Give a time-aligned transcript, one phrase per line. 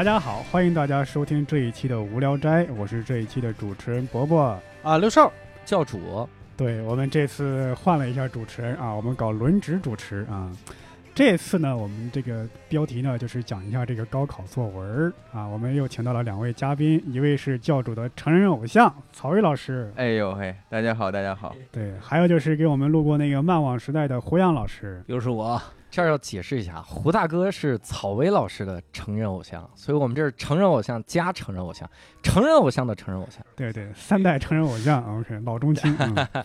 [0.00, 4.58] 啊，大家好，欢迎大家收听这一期的无聊斋，我是这一期的主持人伯伯。
[4.82, 5.30] 啊，刘少，
[5.62, 6.26] 教主，
[6.56, 10.50] 对我们这次换了一下主持人啊，我们搞轮值主持啊。
[11.14, 15.46] 这次呢，我们这个标题呢就是讲一下这个高考作文啊。
[15.46, 21.54] 我们又请到了两位嘉宾，一位是教主的成人偶像曹睿老师，哎呦嘿，大家好，大家好。
[21.70, 25.04] 对，还有就是给我们录过那个漫网时代的胡杨老师。
[25.08, 31.88] 又是我，这儿要解释一下，胡大哥是草薇老师的成人偶像，所以我们这是成人偶像加成人偶像，
[32.22, 33.44] 成人偶像的成人偶像。
[33.56, 35.94] 对对，三代成人偶像，OK，老中青。
[35.98, 36.14] 嗯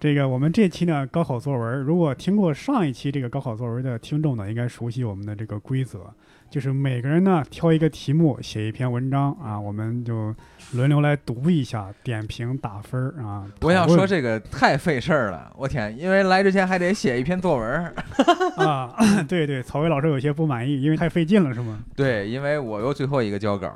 [0.00, 6.12] 这个我们这期呢高考作文，如果听过上一期这个高考作文的听众呢，应该熟悉我们的这个规则，
[6.54, 10.32] 就是每个人呢挑一个题目写一篇文章啊，我们就
[10.70, 13.44] 轮流来读一下，点评打分儿啊。
[13.62, 17.92] 我要说这个太费事儿了，我天，因为来之前还得写一篇作文儿。
[18.64, 18.94] 啊，
[19.26, 21.80] 对对，曹巍老师有些不满意，因为太费劲了，是吗？
[21.96, 23.68] 对，因为我又最后一个交稿，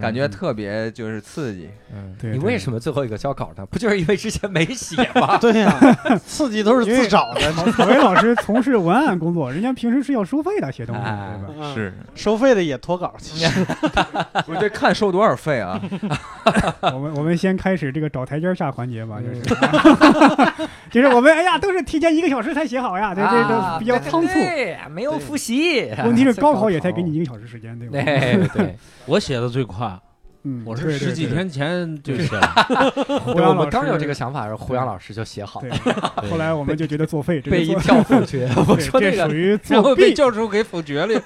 [0.00, 1.68] 感觉嗯特别就是刺激。
[1.94, 3.64] 嗯，对对你为什么最后一个交稿呢？
[3.66, 5.36] 不就是因为之前没写吗？
[5.42, 5.72] 对呀、
[6.26, 11.54] 刺激都是自找的，曹曹巍老师从事文案工作，人家平时是要收费的写东西，哎对吧？
[11.60, 13.66] 嗯是，收费的也脱稿，其实
[14.48, 15.80] 我这看收多少费啊？
[16.82, 24.32] 我们我们先开始这个找台阶下环节吧，嗯就是，就是我们哎呀，都是提前一个小时才写好呀，对这啊这比较仓促。
[24.34, 25.88] 对，没有复习。
[26.04, 27.94] 问题是高考也才给你一个小时时间，对吧？
[28.04, 29.83] 对对，我写的最快，
[30.44, 31.26] 嗯，我是十几。
[31.26, 32.92] 天前就写了。
[33.06, 35.76] 对我胡杨老师们刚有这个想法的时候，胡杨老师就写好了，
[36.30, 38.48] 后来我们就觉得作废，被一票否决。
[38.68, 39.28] 我说这然
[39.62, 41.20] 作后被，教授给否决了。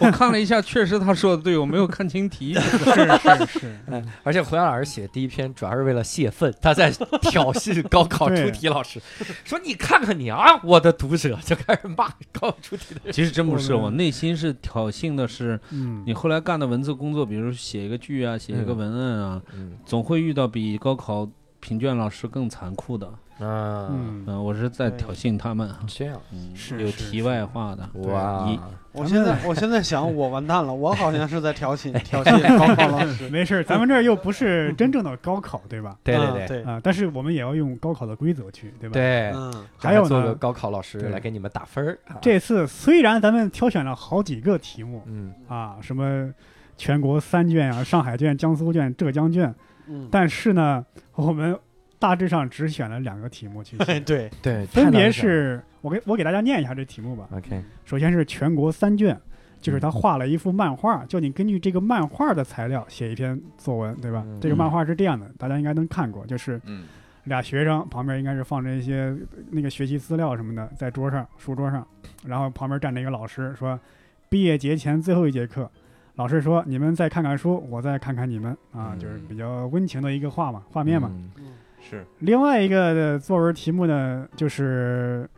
[0.00, 2.54] 我看了一下，确实他说的对，我没有看清题。
[2.54, 6.90] 是是是，嗯而且胡杨老师写第一篇主要是为了泄愤，他在
[7.22, 9.00] 挑衅高考出题老师，
[9.44, 13.12] 说你看看你啊，我的读者就开始骂高考出题的人。
[13.12, 21.28] 其实真不是，我我内心是挑衅的是嗯，你后来干的文字工作，比如写一个剧啊，写一个文案啊，嗯总会遇到比高考
[21.60, 23.08] 评卷老师更残酷的。
[23.38, 25.70] 嗯，嗯，嗯，我是在挑衅他们。
[25.86, 27.86] 这样嗯是有题外话的。
[28.08, 28.58] 哇一，
[28.92, 33.28] 我现在我现在想，我完蛋了，我好像是在挑衅 挑衅高考老师。
[33.28, 35.98] 没事，咱们这儿又不是真正的高考，对吧？
[36.02, 38.94] 对对对啊，但是我们也要用高考的规则去，对吧？。
[38.94, 41.98] 对，嗯，还有呢，做个高考老师来给你们打分儿。
[42.08, 46.32] 啊这次虽然咱们挑选了好几个题目嗯啊，什么
[46.76, 49.54] 全国三卷啊，上海卷、江苏卷、浙江卷，
[49.88, 51.58] 嗯，但是呢，我们
[51.98, 57.28] 大致上只选了两个题目去写， 对，对，分别是我给我给大家念一下这题目吧。
[57.32, 59.18] OK，首先是全国三卷，
[59.60, 64.22] 就是他画了一幅漫画，叫你根据这个漫画的材料写一篇作文，对吧？
[64.26, 64.38] 嗯。
[64.40, 66.84] 这个漫画是这样的，大家应该能看过，就是嗯，
[67.24, 69.16] 俩学生旁边应该是放着一些
[69.50, 71.86] 那个学习资料什么的，在桌上书桌上，
[72.26, 73.80] 然后旁边站着一个老师说，
[74.28, 75.70] 毕业节前最后一节课。
[76.16, 78.50] 老师说：“你们再看看书，我再看看你们。
[78.72, 78.98] 啊，嗯。
[78.98, 81.10] 就是比较温情的一个画嘛，画面嘛。
[81.36, 81.52] 嗯。
[81.78, 82.04] 是。
[82.20, 85.28] 另外一个的作文题目呢，就是，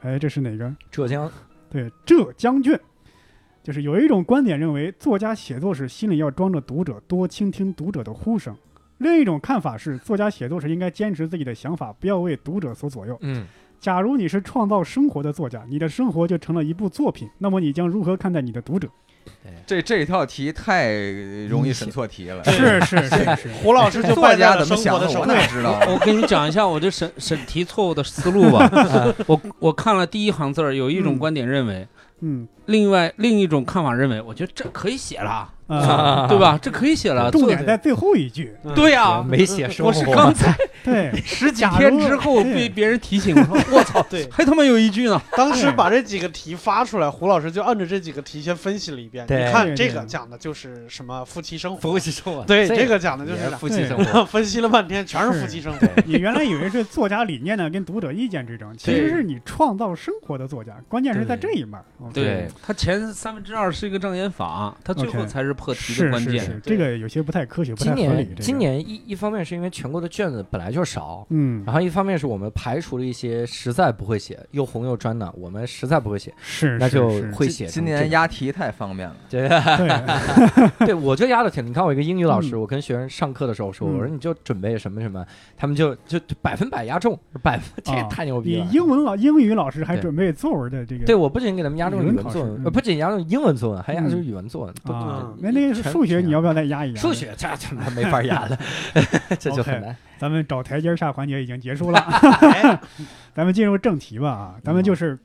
[0.00, 0.72] 哎，这是哪个？
[0.90, 1.30] 浙江。
[1.68, 2.78] 对，浙江卷，
[3.62, 8.54] 就是有一种观点认为，作家写作时心里要装着读者，多倾听读者的呼声；
[8.98, 13.18] 另一种看法是，作家写作时应该坚持自己的想法，不要为读者所左右。
[13.22, 13.46] 嗯。
[13.80, 18.88] 假如你是创造生活的作家，你的生活就成了一部作品，那么你将如何看待你的读者？
[19.66, 20.90] 这这套题太
[21.48, 22.42] 容易审错题了。
[22.44, 25.86] 是是是是， 胡老师就作败家怎么 想的，生活的手我哪知道啊？
[25.88, 28.68] 我跟你讲一下我这审审题错误的思路吧。
[29.26, 31.86] 我我看了第一行字儿，有一种嗯观点认为，
[32.20, 36.58] 嗯另外另一种看法认为，我觉得这可以写了，啊，对吧？
[36.60, 37.30] 这可以写了。
[37.30, 45.20] 重点在最后一句，嗯对呀，没写生我是刚才 对，十几天之后被别人提醒，我说我操， 对，还他妈有一句呢。
[45.36, 49.24] 当时把这几个题发出来，胡老师就按着这几个题先分析了一遍。
[49.28, 54.24] 你看这个讲的就是什么夫妻生活，夫妻生活，对，这个讲的就是 是夫妻生活。
[54.24, 55.86] 分析了半天，全是夫妻生活。
[56.06, 61.84] 你原来以为是作家理念呢跟读者意见之争，其实是你创造生活的作家，关键是在这一面儿。
[62.12, 66.38] 对他前三分之二是一个障眼法，他最后才是破题的关键。
[66.40, 68.24] 是是，这个有些不太科学，不太今合理。
[68.24, 79.16] 这个年今，年一一方面是因为全国的卷子本来就少，嗯，然后一方面是我们排除了一些实在不会写又红又专的，我们实在不会写，是那就是会写今成这个年押题太方便了。
[79.28, 81.66] 对对，对， 我就压的挺。
[81.66, 85.24] 你看我一个英语老师，嗯我跟学生上课的时候说，嗯我说你就准备什么什么，
[85.56, 88.64] 他们就就就百分百押中，百分这太牛逼了。
[88.64, 94.74] 你英文老英语老师还准备作文的这个，对，我不仅给他们押中语文作文作文，嗯呃，不仅压中英文作文，还压中嗯语文作文。
[94.82, 97.00] 不啊嗯，那那个全数学你要不要再压一压？
[97.00, 98.58] 数，学这他妈没法压了，
[99.38, 99.94] 这就很难。
[100.18, 102.80] 咱们找台阶下环节已经结束了，哎，
[103.34, 105.18] 咱们进入正题吧啊，咱们就是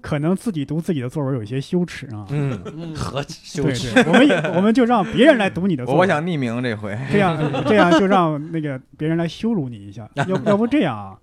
[0.00, 2.24] 可能自己读自己的作文有一些羞耻啊。
[2.30, 7.36] 嗯，嗯，何羞耻，对，我们也我们就让别人来读你的作文，我我想匿名这回，这样
[7.66, 10.08] 这样就让那个别人来羞辱你一下。
[10.14, 11.18] 要要不这样啊，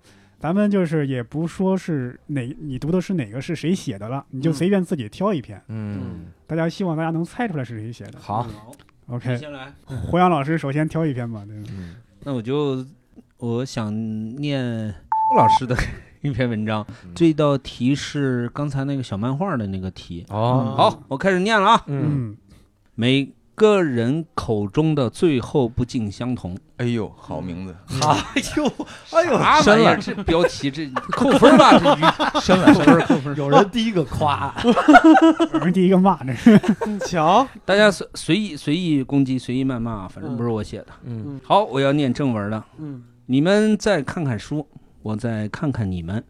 [0.46, 5.60] 咱们就是也不说是哪你读的是哪个是谁写的了，你就嗯随便自己挑一篇。
[5.66, 8.20] 嗯，大家希望大家能猜出来是谁写的。
[8.20, 8.46] 好
[9.08, 9.72] ，OK，先来。
[9.84, 11.44] 胡杨老师首先挑一篇吧。
[11.44, 12.86] 对嗯那我就
[13.38, 13.92] 我想
[14.36, 15.76] 念陆老师的
[16.22, 20.24] 一篇文章，这道题是刚才那个小漫画的那个题。
[20.28, 21.82] 哦，好，我开始念了啊。
[21.88, 22.36] 嗯，嗯，
[22.94, 26.56] 每个人口中的最后不尽相同。
[26.76, 28.66] 哎呦，好名字，哎呦，
[29.10, 29.96] 哎呦，啥玩意儿？
[29.98, 31.76] 这标题这 扣分吧？
[31.78, 33.36] 这语深了，扣分扣分。
[33.36, 34.54] 有人第一个夸，
[35.54, 36.60] 有人第一个骂这是。
[36.86, 40.88] 你瞧，大家随随意随意攻击，随意谩骂，反正不是我写的。
[41.04, 42.64] 嗯好，我要念正文了。
[42.78, 44.68] 嗯你们再看看书，
[45.02, 46.22] 我再看看你们。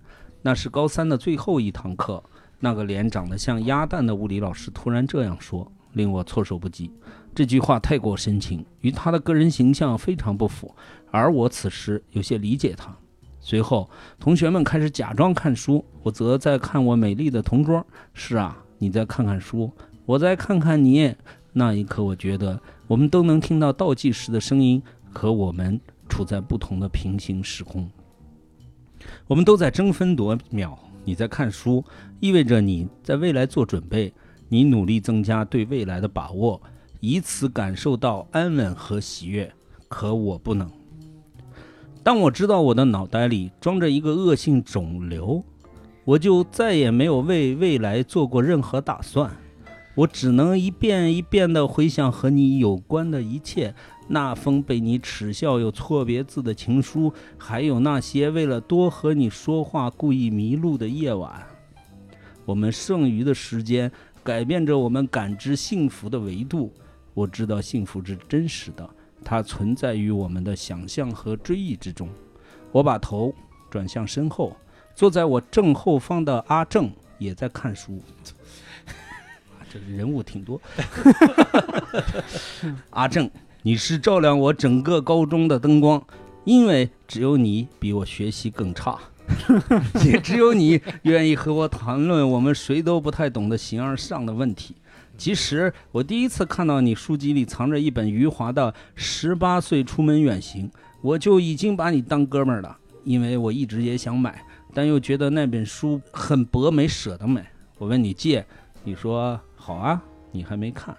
[0.43, 2.23] 那是高三的最后一堂课，
[2.61, 6.91] 那个脸长得像鸭蛋的物理老师突然这样说，令我措手不及。
[7.35, 10.75] 这句话太过深情，与他的个人形象非常不符，
[11.11, 12.95] 而我此时有些理解他。
[13.41, 13.89] 随后，
[14.21, 17.85] 同学们开始假装看书，我则在看我美丽的同桌。
[18.13, 19.71] 是啊，你再看看书，
[20.05, 21.15] 我再看看你。
[21.53, 24.83] 那一刻，我觉得我们都能听到倒计时的声音，
[25.13, 27.89] 可我们处在不同的平行时空。
[29.27, 30.79] 我们都在争分夺秒。
[31.05, 31.85] 你在看书，
[32.19, 34.13] 意味着你在未来做准备，
[34.49, 36.61] 你努力增加对未来的把握，
[37.01, 39.53] 以此感受到安稳和喜悦。
[39.89, 40.71] 可我不能。
[42.03, 45.43] 当我知道我的脑袋里装着一个恶性肿瘤，
[46.05, 49.31] 我就再也没有为未来做过任何打算。
[49.97, 53.75] 我只能一遍一遍地回想和你有关的一切，
[54.09, 61.47] 那封被你耻笑有错别字的情书，还有那些为了多和你说话故意迷路的夜晚。
[62.45, 63.91] 我们剩余的时间
[64.27, 66.75] 改变着我们感知幸福的维度。
[67.15, 68.91] 我知道幸福是真实的，
[69.25, 72.09] 它存在于我们的想象和追忆之中。
[72.73, 73.33] 我把头
[73.71, 74.57] 转向身后，
[74.97, 78.03] 坐在我正后方的阿正也在看书。
[79.71, 80.61] 这人物挺多。
[82.91, 83.31] 阿正，
[83.63, 86.05] 你是照亮我整个高中的灯光，
[86.43, 88.99] 因为只有你比我学习更差，
[90.05, 94.75] 也只有你愿意和我谈论我们谁都不太懂的形而上的问题。
[95.19, 100.69] 其实我第一次看到你书籍里藏着一本余华的《十八岁出门远行》，
[101.01, 104.45] 我就已经把你当哥们儿了，因为我一直也想买，
[104.75, 107.51] 但又觉得那本书很薄，没舍得买。
[107.79, 108.45] 我问你借，
[108.85, 110.03] 你说好啊，
[110.33, 110.95] 你还没看。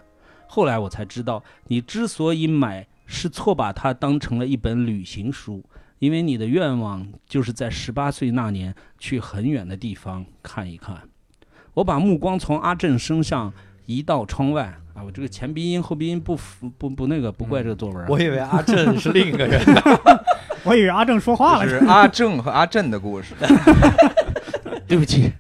[0.48, 5.64] 后来我才知道，你之所以买，是错把它当成了一本旅行书，
[6.00, 10.96] 因为你的愿望就是在十八岁那年去很远的地方看一看。
[11.74, 13.54] 我把目光从阿正身上
[13.86, 18.08] 移到窗外啊，我这个前鼻音后鼻音不符不不那个不怪这个作文、啊。
[18.10, 19.62] 我以为阿正是另一个人，
[20.66, 21.64] 我以为阿正说话了。
[21.66, 23.36] 这是阿正和阿正的故事。
[24.88, 25.32] 对不起，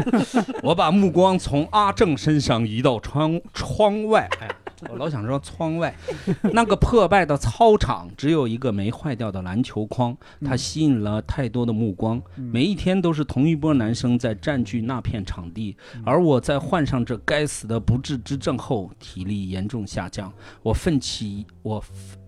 [0.62, 4.28] 我把目光从阿正身上移到窗窗外。
[4.40, 4.54] 哎呀，
[4.88, 5.94] 我老想说窗外，
[6.52, 12.20] 那个破败的操场只有一个没坏掉的篮球框，它吸引了太多的目光。
[12.36, 20.32] 嗯每一天都是同一波男生在占据那片场地，而我在患上这该死的不治之症后，体力严重下降。
[20.62, 21.82] 我奋起，我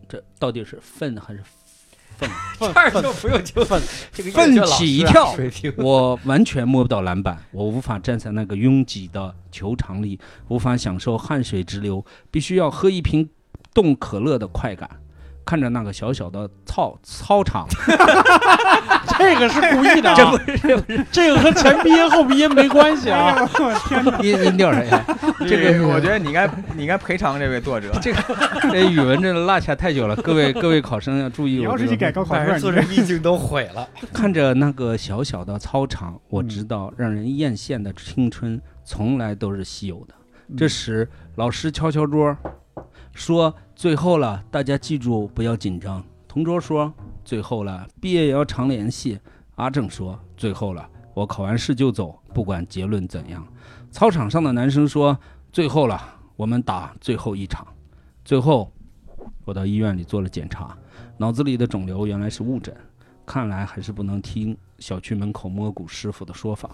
[0.08, 1.42] 这到底是奋还是
[2.16, 2.30] 愤？
[2.60, 5.34] 这儿就不用纠纷，这个奋乐老师啊起一跳，
[5.78, 13.28] 我完全摸不到篮板，我无法站在那个拥挤的球场里，无法享受汗水直流，必须要喝一瓶
[13.74, 14.88] 冻可乐的快感。
[15.44, 17.66] 看着那个小小的操操场，
[19.18, 23.48] 这个是故意的啊， 这不是这不是这个和前鼻音后鼻音没关系 哎啊。
[23.58, 24.18] 我天哪！
[24.20, 24.88] 音音调谁？
[25.46, 27.90] 这个我觉得你应该你应该赔偿这位作者。
[28.00, 28.22] 这个
[28.70, 31.90] 这语文真的落下太久了，各位各位考生要注意你要我这个。
[31.90, 33.88] 是去改高考卷，把人做你成意境都毁了。
[34.12, 40.14] 看着那个小小的操场，我嗯知道让人艳羡的青春从来都是稀有的。
[40.56, 42.36] 这时，老师敲敲桌，
[43.12, 46.92] 说：“最后了，大家记住不要紧张。”同桌说
[47.24, 49.18] ：“最后了，毕业也要常联系。”
[49.56, 53.46] 阿正说：“最后了，我考完试就走，不管结论怎样。”
[53.92, 55.18] 操场上的男生说
[55.52, 56.00] ：“最后了，
[56.36, 57.66] 我们打最后一场。”
[58.24, 58.72] 最后，
[59.44, 60.76] 我到医院里做了检查，
[61.18, 62.74] 脑子里的肿瘤原来是误诊，
[63.26, 66.70] 看来还是不能听小区门口摸骨师傅的说法。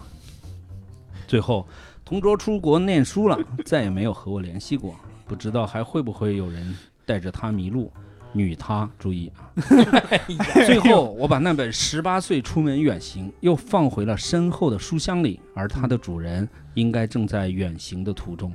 [1.27, 1.67] 最后，
[2.05, 4.95] 同桌出国念书了，再也没有和我联系过，
[5.29, 7.91] 不知道还会不会有人带着他迷路。
[8.31, 9.53] 女他，注意啊。
[10.65, 18.53] 最后，我把那本《十八岁出门远行》又放回了身后的书箱里，而它的主人应该正在远行的途中。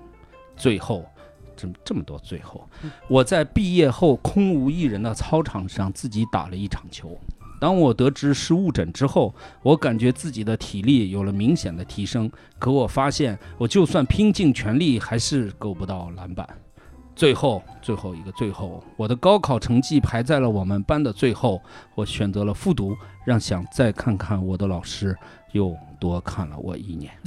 [0.57, 1.05] 最后，
[1.57, 2.69] 这这么多最后，
[3.09, 7.19] 我在毕业后空无一人的操场上自己打了一场球。
[7.65, 16.47] 当我得知是误诊之后，我感觉自己的体力有了明显的提升，可我发现我就算拼尽全力，还是够不到篮板。
[17.17, 21.59] 最后，最后一个最后，我的高考成绩排在了我们班的最后。
[21.95, 22.95] 我选择了复读，
[23.25, 25.17] 让想再看看我的老师
[25.53, 27.11] 又多看了我一年。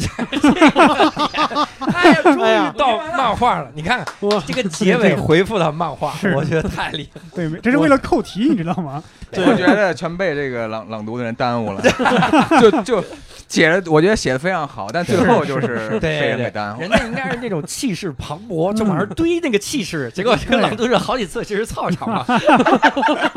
[1.93, 3.71] 哎呀，终于到漫画了！
[3.73, 4.05] 你看看
[4.45, 7.19] 这个结尾回复的漫画，我觉得太厉害。
[7.33, 9.03] 对，这是为了扣题，你知道吗？
[9.33, 11.81] 我觉得全被这个朗朗读的人耽误了，
[12.61, 13.03] 就就
[13.47, 16.89] 写的，我觉得写的非常好，但最后就是对被人给耽误人。
[16.89, 22.23] 家应该是那种气势磅礴，就往上堆那个气势，结果这个朗读者好几次其实操场嘛，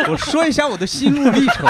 [0.09, 1.67] 我说一下我的心路历程。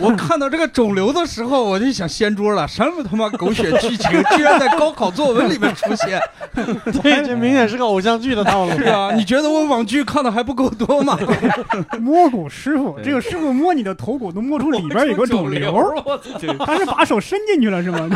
[0.00, 6.20] 我看到这个肿瘤的时候，我就想掀桌了，什么他妈狗血剧情，居然在高考作文里面出现。
[7.02, 8.70] 对，这明显是个偶像剧的套路。
[8.72, 11.18] 是啊，你觉得我网剧看的还不够多吗？
[12.00, 15.92] 摸骨师傅，这个师傅摸你的头骨，都摸出里边有个肿瘤！
[16.64, 18.08] 他是把手伸进去了是吗？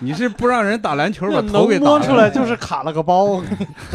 [0.00, 3.42] 你是不让人打篮球把头给摸出来就是卡了个包。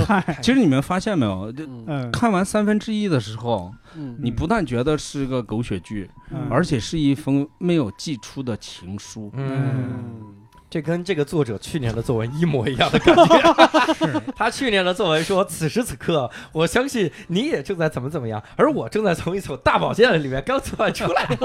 [0.07, 1.51] 嗨，其实你们发现没有？
[1.51, 4.17] 这嗯，看完三分之一的时候，嗯。
[4.19, 6.47] 你不但觉得是个狗血剧，嗯。
[6.49, 9.31] 而且是一封没有寄出的情书。
[9.33, 10.35] 嗯，
[10.73, 13.53] 这跟这个作者去年的作文一模一样的感觉。
[14.35, 21.29] 他去年的作文说：“此时此刻，我相信你也正在怎么怎么样，而我正在从一所大保健里面刚做完出来。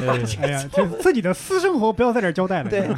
[0.00, 2.70] 哎呀，这自己的私生活不要在这儿交代了。
[2.70, 2.88] 对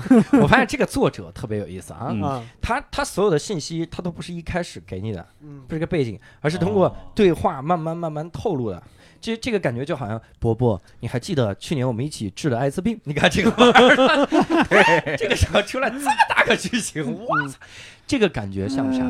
[0.42, 8.82] 我发现这个作者特别有意思啊，他他所有的信息他都不是一开始给你的，嗯不是个背景，而是通过对话慢慢慢慢透露的。
[9.26, 12.96] 这这个感觉就好像伯伯，你还记得去年我们一起治的艾滋病？
[13.02, 17.58] 你看这个玩意儿，这个时候出来这么大个剧情，我操，
[18.06, 19.04] 这个感觉像啥？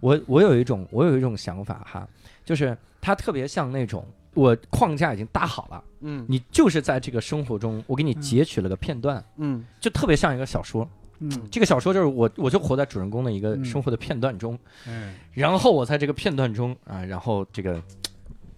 [0.00, 2.08] 我我有一种我有一种想法哈，
[2.46, 10.88] 就是它特别像那种我框架已经搭好了，嗯你就是在这个生活中，我给你截取了个片段，嗯就特别像一个小说。
[11.20, 14.56] 嗯，这个小说就是我，我就活在主人公的一个嗯生活的片段中，
[14.86, 17.82] 嗯，然后我在这个片段中啊，然后这个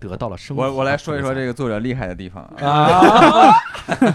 [0.00, 0.64] 得到了生活。
[0.64, 2.66] 我我来说一说这个作者厉害的地方啊。
[2.66, 3.52] 啊，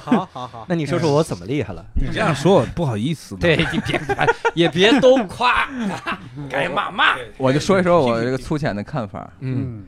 [0.04, 1.86] 好 好好，那你说说我怎么厉害了？
[1.94, 3.36] 你这样说我不好意思。
[3.38, 4.01] 对，你别
[4.54, 5.70] 也别都夸，
[6.50, 7.15] 该骂骂。
[7.38, 9.32] 我就说一说我这个粗浅的看法。
[9.39, 9.86] 嗯，嗯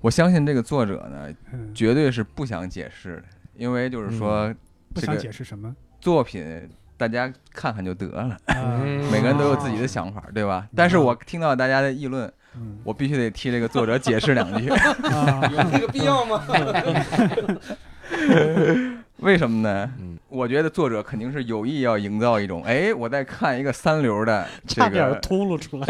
[0.00, 3.22] 我相信这个作者呢，嗯，绝对是不想解释的，
[3.56, 4.52] 因为就是说
[4.92, 8.36] 不想这个解释什么，作品大家看看就得了，
[9.10, 10.66] 每个人都有自己的想法，对吧？
[10.76, 14.68] 但是我听到大家的议论，嗯我必须得替这个作者解释两句。
[14.70, 15.40] 啊，
[15.72, 16.42] 这个必要吗？
[19.18, 19.90] 为什么呢？
[20.00, 25.86] 嗯我觉得作者肯定是有意要营造一种，哎，我在看一个三流的 这差点秃噜出来。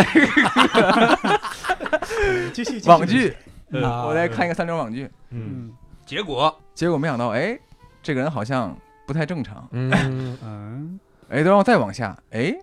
[2.52, 3.34] 继续继续网剧，
[3.82, 5.72] 啊我在看一个三流网剧，嗯嗯
[6.04, 7.58] 结果结果没想到，哎，
[8.02, 12.54] 这个人好像不太正常，嗯嗯哎，然后再往下，哎，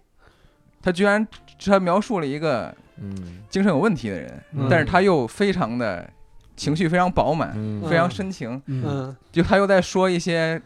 [0.84, 1.28] 他居然
[1.66, 3.40] 他描述了一个嗯。
[3.50, 4.68] 精神有问题的人，嗯。
[4.70, 6.10] 但是他又非常的
[6.56, 7.82] 情绪非常饱满，嗯。
[7.90, 8.84] 非常深情，嗯。
[8.86, 9.18] 嗯。
[9.32, 10.62] 就他又在说一些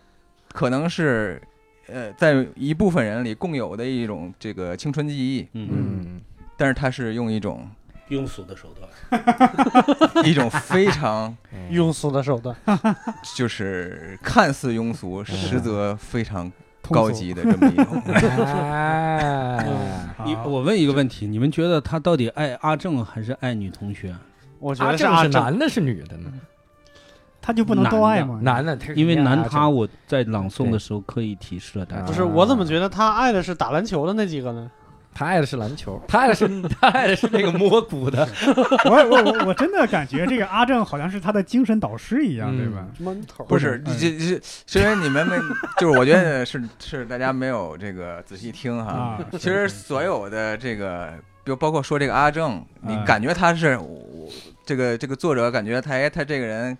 [0.54, 1.42] 可能是
[1.88, 6.22] 呃在一部分人里共有的一种这个青春记忆，嗯，嗯
[6.58, 7.70] 但是他是用一种
[8.10, 8.89] 庸俗的手段。
[10.25, 11.36] 一种非常
[11.70, 12.56] 庸俗的手段。
[13.36, 16.51] 就是看似庸俗，实则非常
[16.92, 18.01] 高级的这么一种。
[18.08, 19.68] 哎，
[20.25, 24.15] 你我问一个问题，你们觉得他到底爱阿正还是爱女同学？
[24.60, 26.32] 我觉阿正得阿正，是男的，是女的呢？
[27.42, 28.39] 他就不能都爱吗？
[28.42, 32.12] 男的，他因为男他他我在朗诵的时候刻意提示了大家不。
[32.12, 34.72] 是我怎么觉得他爱的是打篮球的那几个呢？
[35.15, 38.27] 他爱的是篮球， 他爱的是他爱的是那个摸骨的，
[38.86, 42.86] 我我我我真的感觉这个阿正好像是他的精神导师一样，嗯对吧？
[43.00, 43.45] 闷头。
[43.45, 45.38] 不是，嗯这这是是因为你们没，
[45.79, 48.91] 就是我觉得是 是大家没有这个仔细听哈。
[48.91, 51.13] 啊，其实所有的这个，
[51.45, 54.29] 比如包括说这个阿正，你嗯感觉他是我
[54.65, 56.77] 这个这个作者感觉他哎他这个人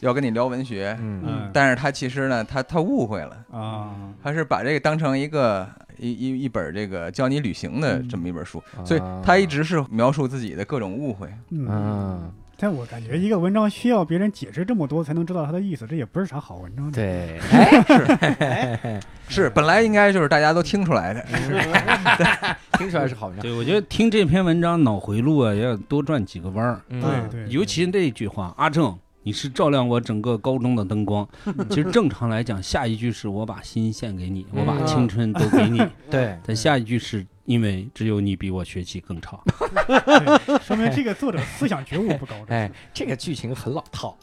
[0.00, 1.50] 要跟你聊文学，嗯嗯。
[1.52, 3.90] 但是他其实呢他他误会了，啊，
[4.22, 5.68] 他是把这个当成一个
[6.00, 11.28] 一一一本这个教你旅行的这么一本书，所以他一直是描述自己的各种误会。
[11.50, 11.66] 嗯。
[11.70, 17.38] 嗯，但我感觉一个文章需要别人解释这么多才能知道他的意思，这也不是啥好文章。，对
[18.40, 21.24] 哎，是本来应该就是大家都听出来的，
[22.78, 23.42] 听出来是好文章。
[23.42, 26.80] 对，我觉得听这篇文章脑回路啊，也要多转几个弯儿。
[26.88, 31.28] 嗯对对，尤其那一句话，阿正，你是照亮我整个高中的灯光。
[31.68, 35.82] 其实正常来讲，下一句是我把心献给你，我把嗯青春都给你。
[36.10, 39.38] 对，但下一句是因为只有你比我学习更差。
[39.86, 42.34] 对说明这个作者思想觉悟不高。
[42.48, 44.16] 哎，这个剧情很老套，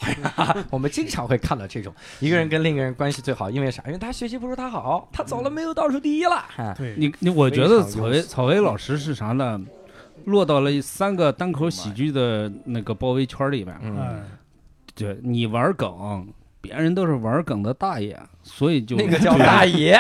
[0.72, 3.84] 我们经常会看到这种一个人跟另一个人关系最好，因为啥？
[3.86, 6.36] 因为他学习不如他好，他走了没有倒数第一了。
[6.58, 9.62] 啊对，你你，我觉得草薇草薇老师是啥呢？
[10.26, 13.78] 落到了三个单口喜剧的那个包围圈里边。
[13.84, 14.24] 嗯，嗯，
[14.98, 16.28] 对你玩梗，
[16.60, 20.00] 别人都是玩梗的大爷，所以就那个叫大爷，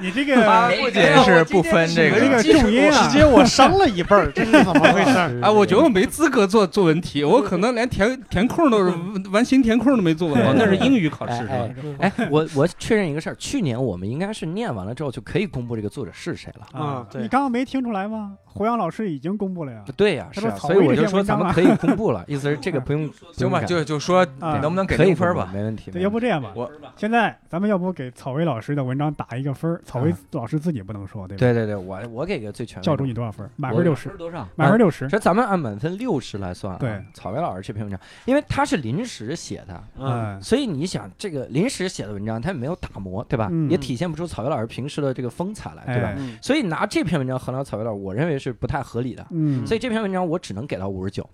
[0.00, 5.40] 你这个 他不仅是不分这这个个，重音啊直，接我伤了一辈儿， 这是怎么回事儿？
[5.42, 8.92] 哎，我觉得我没资格做作文题，我可能连填填空都是
[9.30, 10.42] 完形填空都没做完。
[10.42, 11.68] 哦， 那是英语考试是吧？
[12.00, 16.80] 哎哎，我我确认一个事儿，去年我们应该是念完了之后就可以公布这个作者是谁了。
[16.80, 18.32] 啊对你刚刚没听出来吗？
[18.46, 19.80] 胡杨老师已经公布了呀。
[19.96, 25.50] 对呀，是所以我就说咱们可以公布了，意思是这个不用行吧，就就说啊能不能给零分吧？
[25.52, 25.90] 没问题。
[25.90, 29.80] 对，要不这样吧，我现在咱们要不给草薇老师的文章打一个分儿？
[29.84, 31.40] 草薇老师自己不能说，对吧？
[31.40, 32.82] 对对对，我我给个最全。
[32.82, 33.48] 教主你多少分？
[33.56, 34.46] 满我分六十，多少？
[34.56, 35.06] 满分六十。
[35.08, 36.78] 这咱们按满分六十来算啊。
[36.78, 43.48] 对草薇老师这篇文章，因为他是临时写的，嗯，所以你想这个临时写的文章，他也没有打磨，对吧？
[43.50, 46.14] 嗯也体现不出草薇老师平时的这个风采来，对吧？
[46.40, 49.26] 所以拿这篇文章衡量草薇老师，我认为是不太合理的。
[49.30, 51.28] 嗯，所以这篇文章我只能给到五十九。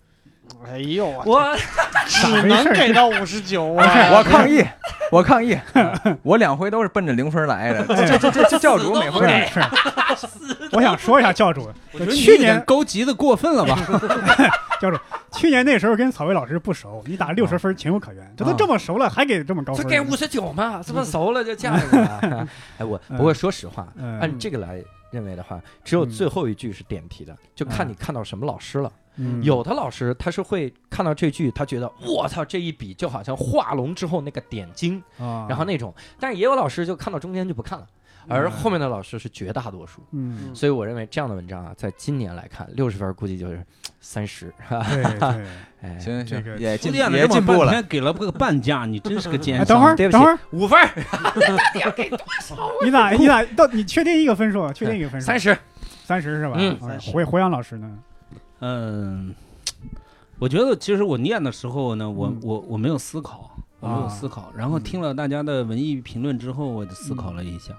[0.70, 1.56] 哎呦我我
[2.06, 4.64] 只能给到五十九， 我我抗议，
[5.10, 5.58] 我抗议，
[6.22, 7.84] 我两回都是奔着零分来的。
[7.86, 9.46] 这这这这教主每回不是
[10.26, 11.70] 是，我想说一下教主，
[12.12, 13.78] 去年勾级的过分了吧？
[14.80, 14.98] 教主
[15.32, 18.34] 去年那时候跟草薇老师不熟，你打六十分情有可原。
[18.36, 19.82] 这都这么熟了，还给这么高分？
[19.82, 22.48] 这给五十九嘛，这么熟了就嫁人了。
[22.78, 28.90] 哎，我不过说实话，嗯按这个来认为的话，只有最后一句是点题的，就看你看到什么老师了。
[29.20, 37.86] 嗯有的老师他是会看到这句，他觉得我操这一笔就好像画龙之后那个点睛，啊，然后那种，但是也有老师就看到中间就不看了，
[38.28, 40.02] 而后面的老师是绝大多数。
[40.12, 43.64] 嗯，所以我认为这样的文章啊，在今年来看，六十分估计就是
[44.00, 45.46] 三十，对对。
[45.82, 47.82] 哎，行这个行，也进步了。
[47.84, 49.76] 给了个半价，你真是个 奸哎，商。
[49.76, 50.90] 等会儿，等会儿，五分儿，
[52.84, 54.70] 你咋你咋到你确定一个分数？
[54.74, 55.26] 确定一个分数？
[55.26, 55.56] 三十，
[56.04, 56.56] 三十是吧？
[56.58, 57.98] 嗯啊30胡胡杨老师呢？
[58.60, 59.34] 嗯，
[60.38, 64.52] 我觉得其实我念的时候呢，我嗯我我没有思考，我没有啊思考。
[64.56, 67.74] 然后听了大家的文艺评论之后，我就思考了一下，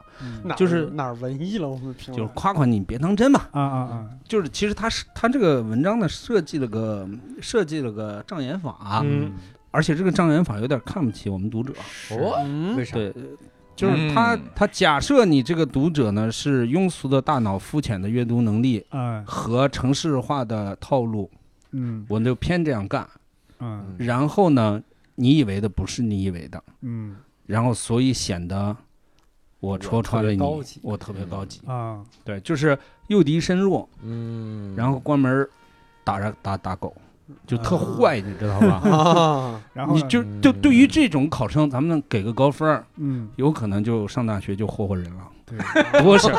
[0.56, 1.70] 就是哪儿文艺了？
[1.70, 3.42] 我们评论就是夸夸你，别当真嘛。
[3.52, 4.10] 啊啊啊！
[4.28, 7.08] 就是其实他是他这个文章呢设计了个
[7.42, 9.32] 设计了个障眼法，嗯
[9.74, 11.72] 而且这个障眼法有点看不起我们读者。
[12.12, 12.96] 哦，嗯为啥？
[12.96, 13.14] 对，
[13.82, 14.42] 就是他嗯。
[14.54, 21.30] 他假设你这个读者呢是庸俗的大脑、肤浅的阅读能力啊和城市化的套路，
[21.72, 22.06] 嗯。
[22.08, 23.08] 我就偏这样干。
[23.60, 23.96] 嗯。
[23.98, 24.82] 然后呢，
[25.16, 27.18] 你以为的不是你以为的，嗯。
[27.48, 28.76] 然后所以显得
[29.60, 31.62] 我戳穿了你我特别高级，我特别高级。
[31.66, 32.06] 啊。
[32.24, 35.48] 对，就是诱敌深入，嗯，然后关门
[36.04, 36.96] 打着打打狗，
[37.48, 38.82] 就特坏，你知道吧？
[38.90, 45.24] 啊， 然后你就就对于这种考生，咱们给个高分儿，嗯有可能就上大学就霍霍人了。
[45.46, 45.58] 对，
[46.02, 46.32] 多是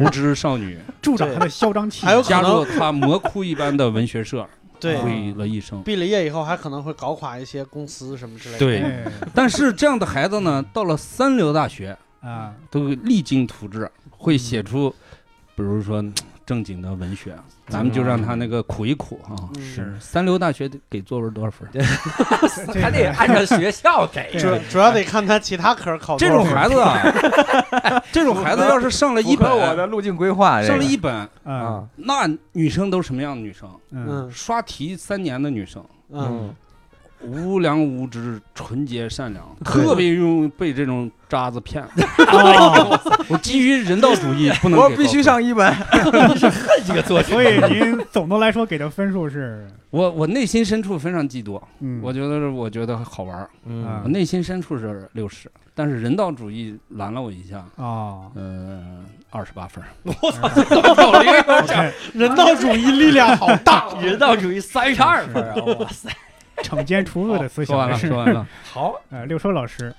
[0.00, 4.46] 无知少女助长他的嚣张气，还有可能加入了他魔窟一般的文学社，
[4.78, 5.82] 对，毁了一生。
[5.82, 8.58] 毕了业以后还可能会搞垮一些公司什么之类的。
[8.60, 14.94] 对哎但是这样的孩子呢，到了三流大学，啊都励精图治，会写出，
[15.56, 16.00] 比如说
[16.44, 17.34] 正经的文学，
[17.68, 19.36] 咱们就让他那个苦一苦啊。
[19.56, 19.62] 嗯。
[19.62, 19.94] 是。
[20.00, 21.68] 三流大学得给作文多少分？
[22.82, 24.30] 还得按照学校给。
[24.38, 33.68] 主主要得看他其他科考这种孩子啊， 这种孩子要是上了一本我，的路径规划，上了一本，啊啊，那女生都是什么样的女生？
[33.90, 34.30] 嗯嗯。
[34.30, 36.54] 刷题三年的女生，嗯，
[37.24, 41.82] 无良无知、纯洁善良，特别容易被这种渣子骗。
[41.82, 45.22] 哦， 我基于人道主义，不能我必须。
[45.22, 45.72] 上一本。
[46.84, 59.86] 这个作者，所以您总的来说给的分数是我我内心深处非常嫉妒，嗯我觉得是我觉得好玩儿，嗯我内心深处是六十，但是人道主义拦了我一下，啊嗯，二十八分儿。
[60.96, 63.86] 考虑 OK 人道主义力量好大。
[64.02, 65.54] 人道主义三十二分啊！
[65.78, 66.08] 哇塞，
[66.62, 68.46] 惩奸除恶的思说完了，想说完了。
[68.64, 69.94] 好，呃六叔老师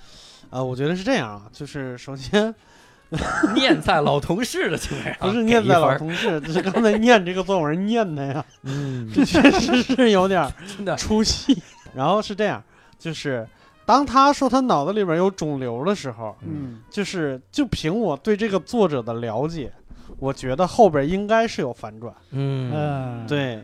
[0.49, 2.53] 啊，我觉得是这样啊，就是首先
[3.53, 11.61] 念在老同事的情况不是念在老同事，就是刚才念这个作文念的呀，嗯，这确实是有点真的，出戏。
[11.93, 12.63] 然后是这样，
[12.97, 13.47] 就是
[13.85, 19.71] 当他说他脑子里边有肿瘤的时候，嗯就是就凭我对这个作者的了解，
[20.17, 23.63] 我觉得后边应该是有反转，嗯嗯，，对。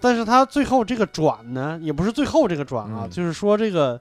[0.00, 3.10] 但是他最后这个转呢，也不是最后这个转啊，嗯。
[3.10, 4.00] 就是说这个，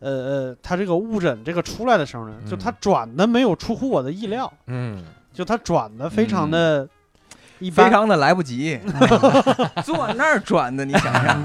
[0.00, 6.88] 呃呃，他这个误诊这个出来的时候呢，就嗯他转的没有出乎我的意料，嗯，就他转的非常的
[7.58, 8.78] 一般，非常的来不及，
[9.84, 11.42] 坐那儿转的，你想想，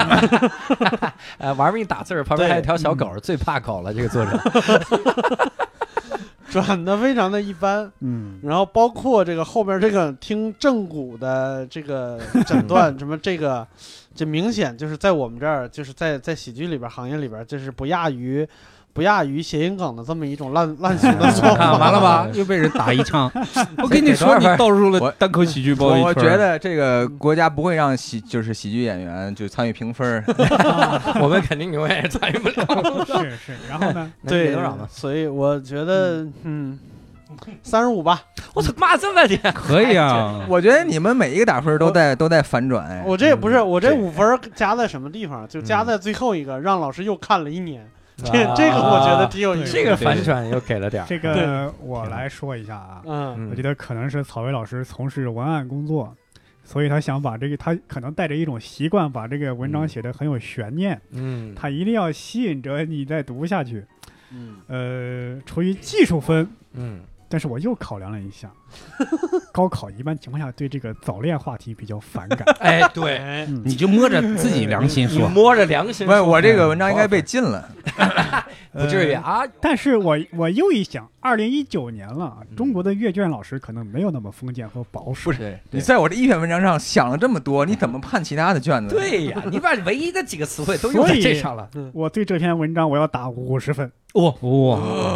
[1.38, 3.94] 呃， 玩命打字儿，旁边还有一条小狗，最怕狗了。
[3.94, 4.38] 这个作者，
[6.54, 7.90] 转的非常的一般。
[8.02, 13.66] 嗯，然后包括这个后边这个听正骨的这个 诊断，什么这个，
[14.14, 18.48] 这明显就是在我们这儿，就是在在喜剧里边行业里边，就是不亚于
[18.94, 21.78] 不亚于谐音梗的这么一种烂烂俗的 做看法。
[21.78, 22.28] 完了吧？
[22.36, 23.32] 又被人打一枪。
[23.82, 26.02] 我跟你说，你倒入了我单口喜剧包围圈。
[26.04, 30.24] 我我觉得这个国家不会让喜就是喜剧演员就参与评分，
[31.22, 33.06] 我们肯定永远也参与不了。
[33.06, 34.12] 是是，然后呢？
[34.28, 34.88] 对多少呢？
[34.90, 36.78] 所以我觉得，嗯，
[37.64, 38.22] 三十五吧。
[38.54, 39.40] 我操妈，这么点！
[39.54, 45.48] 可以啊，我觉得你们每一个打分都在都在反转，哎，我这也不是，我这这五分加在什么地方？
[45.48, 47.90] 就加在最后一个，让老师又看了一年。
[48.32, 49.72] 这啊这个我觉得挺有意思。
[49.74, 51.06] 这个反转又给了点儿。
[51.08, 56.16] 这个我来说一下啊，嗯我觉得可能是草薇老师从事文案工作，
[56.64, 63.86] 所以他想把这个，他可能带着一种习惯，把这个文章写的很有悬念，嗯，他一定要吸引着你再读下去。
[64.34, 68.50] 嗯，呃，出于技术分，嗯，但是我又考量了一下，
[69.52, 72.44] 高考一般情况下对这个早恋话题比较反感。
[72.60, 75.28] 哎，对，你就摸着自己良心 你说。
[75.30, 77.68] 摸着良心不是说，我这个文章应该被禁了，
[78.72, 79.44] 不至于呃啊。
[79.60, 85.26] 但是我我又一想，二零一九年了，嗯中国的阅卷老师可能没有那么封建和保守。
[85.26, 91.70] 不是对你在我这一篇文章上想了这么多，你怎么判其他的卷子？，对呀，你把唯一的几个词汇都用在这上了。
[91.94, 93.92] 我对这篇文章我要打五十分。
[94.14, 94.30] 哇，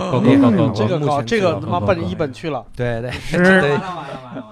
[0.10, 2.65] 高高高高这个高，目前这个他妈奔着一本去了。
[2.78, 3.12] 对对，
[3.46, 3.82] 是这得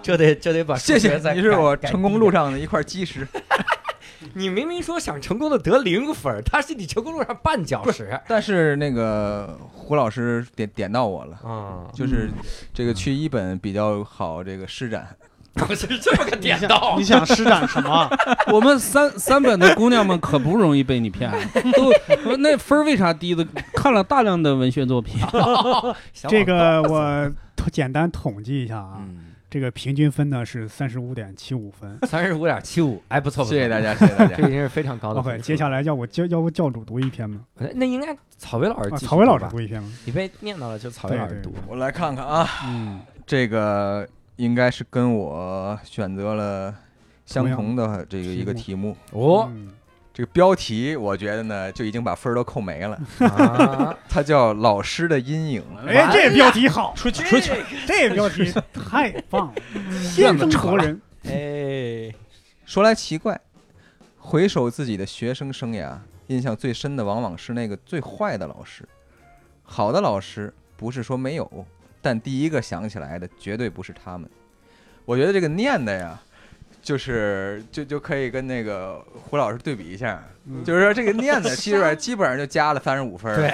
[0.01, 2.29] 这得这得把谢谢你是我成功路。
[2.31, 3.27] 上的一块基石。
[4.33, 8.19] 你明明说想成功的得零分儿，他是你成功路上绊脚石。
[8.27, 12.29] 但是那个胡老师点点到我了，啊，就是
[12.73, 15.15] 这个去一本比较好这个施展。
[15.67, 18.09] 不是这么个点到你，想施展什么？
[18.51, 21.31] 我们三三本的姑娘们可不容易被你骗，
[21.75, 23.45] 都那分儿为啥低的？
[23.75, 25.21] 看了大量的文学作品，
[26.27, 27.31] 这个我
[27.71, 31.99] 简单统计一下啊，嗯，这个平均分呢是三十五点七五分。
[32.07, 34.35] 三十五点七五，哎，不错，不错谢谢大，家，谢谢大家。
[34.35, 37.41] 这已经是非常高的接下来要我教要不教主读一篇吗？
[37.75, 39.89] 那应该草薇老师曹薇老师读一篇吗？
[40.03, 41.63] 你被念到了，就草薇老师读对对。
[41.67, 46.73] 我来看看啊，嗯，这个应该是跟我选择了
[47.25, 48.95] 相同的这个一个题目。
[49.11, 49.49] 哦。
[49.51, 49.71] 嗯。
[50.15, 55.63] 这个标题我觉得呢就已经把分儿都扣没了，啊， 它叫《老师的阴影》。
[55.87, 57.23] 哎，这标题好，出去。
[57.23, 57.51] 出去，
[57.87, 59.53] 这标题太棒了，
[59.91, 61.01] 先声夺人。
[61.23, 62.13] 哎，
[62.63, 63.41] 说来奇怪，
[64.19, 68.87] 回首自己的学生生涯，印象最深的往往是那个最坏的老师。
[69.63, 71.65] 好的老师不是说没有，
[72.03, 74.29] 但第一个想起来的绝对不是他们。
[75.05, 76.19] 我觉得这个念的呀，
[76.81, 83.49] 就是就就可以跟那个胡老师对比一下，嗯就是说这个念的 基本基本上就加了三十五分儿，对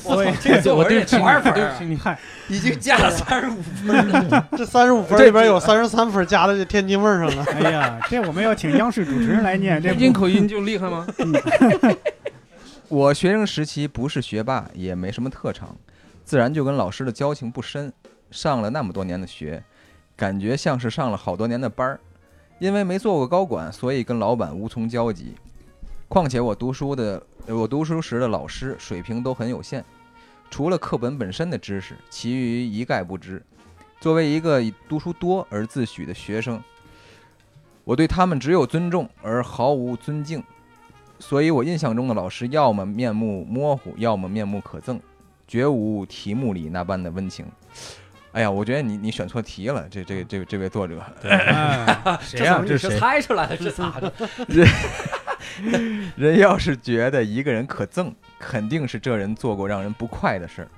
[0.00, 1.72] 所以这个作文得多少分对儿啊？
[1.72, 4.48] 不起你看，已经加了三十五分了。
[4.58, 7.44] 这三十五分里边有三十三分加在这天津味儿上了。
[7.52, 11.06] 哎呀，这我们要请央视主持人来念，这天津口音就厉害吗？
[12.88, 15.76] 我学生时期不是学霸，也没什么特长，
[16.24, 17.92] 自然就跟老师的交情不深。
[18.30, 19.62] 上了那么多年的学，
[20.16, 22.00] 感觉像是上了好多年的班儿。
[22.58, 25.34] 因为没做过高管，所以跟老板无从交集。
[26.08, 29.84] 况且我读书的，我读书时的老师水平都很有限，
[30.50, 33.42] 除了课本本身的知识，其余一概不知。
[34.00, 36.62] 作为一个以读书多而自诩的学生，
[37.84, 40.42] 我对他们只有尊重而毫无尊敬。
[41.18, 44.98] 所以我印象中的老师，要么面目模糊，要么面目可憎，
[45.46, 47.46] 绝无题目里那般的温情。
[48.32, 52.60] 哎呀，我觉得你你选错题了，这这这这位作者，哎 谁呀？
[52.66, 52.98] 这是？
[52.98, 54.12] 猜出来的，是咋的？
[56.16, 60.68] 人要是觉得一个人可憎，肯定是这人做过让人不快的事儿。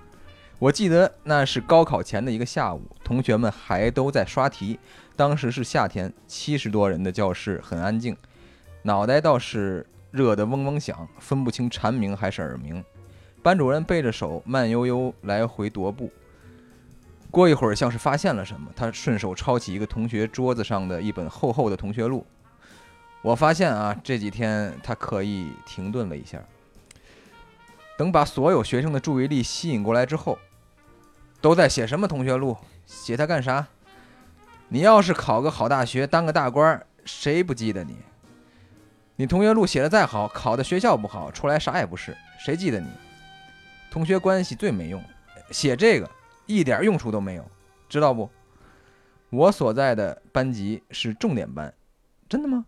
[0.59, 4.79] 我记得那是高考前的一个下午，同学们还都在刷题。
[5.15, 8.15] 当时是夏天，七十多人的教室很安静，
[8.83, 12.85] 脑袋倒是热得嗡嗡响，分不清蝉鸣还是耳鸣。
[13.47, 16.11] 班主任背着手慢悠悠来回踱步，
[17.31, 22.27] 过一会儿像是发现了什么，他顺手抄起一个同学桌子上的一本厚厚的同学录。
[23.23, 26.43] 我发现啊，这几天他刻意停顿了一下，
[27.97, 30.37] 等把所有学生的注意力吸引过来之后，
[31.41, 32.57] 都在写什么同学录？
[32.85, 33.69] 写他干啥？
[34.71, 37.95] 你要是考个好大学，当个大官，谁不记得你？
[39.15, 42.89] 你同学录写的再好，考的学校不好，出来啥也不是，谁记得你？
[43.97, 45.03] 同学关系最没用，
[45.51, 46.11] 写这个
[46.45, 47.51] 一点用处都没有，
[47.89, 48.29] 知道不？
[49.31, 51.73] 我所在的班级是重点班，
[52.29, 52.67] 真的吗？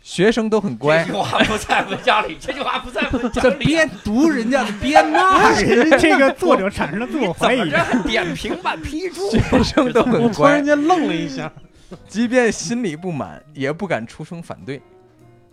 [0.00, 3.40] 学生都很乖这句，话不在文章里，这句话不在文章里。
[3.42, 7.84] 这边读人家的边骂人， 这个作者产生了自我怀疑怎么。
[7.84, 9.30] 还点评版批注？
[9.30, 11.52] 学生都很乖突然，间愣了一下，
[12.08, 14.80] 即便心里不满，也不敢出声反对。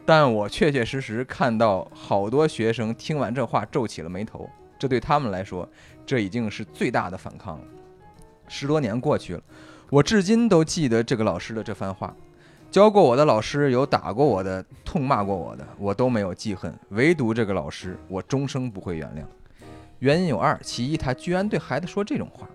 [0.06, 4.50] 但我确确实实看到好多学生听完这话皱起了眉头，
[4.86, 5.68] 这对他们来说，
[6.06, 7.66] 这已经是最大的反抗了。
[8.48, 9.42] 十多年过去了，
[9.90, 12.16] 我至今都记得这个老师的这番话。
[12.70, 19.24] 教过我的老师有打过我的、痛骂过我的，我都没有记恨，唯独这个老师，我终生不会原谅。
[19.98, 22.48] 原因有二：其一，他居然对孩子说这种话，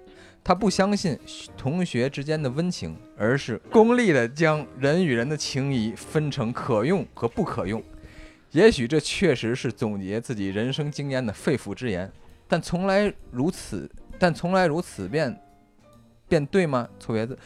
[0.44, 1.18] 他不相信
[1.56, 7.82] 同学之间的温情，而是功利的将人与人的情谊分成可用和不可用。
[8.52, 12.10] 也许这确实是总结自己人生经验的肺腑之言，
[12.48, 15.40] 但从来如此，但从来如此便
[16.28, 16.88] 便对吗？
[16.98, 17.36] 错别字，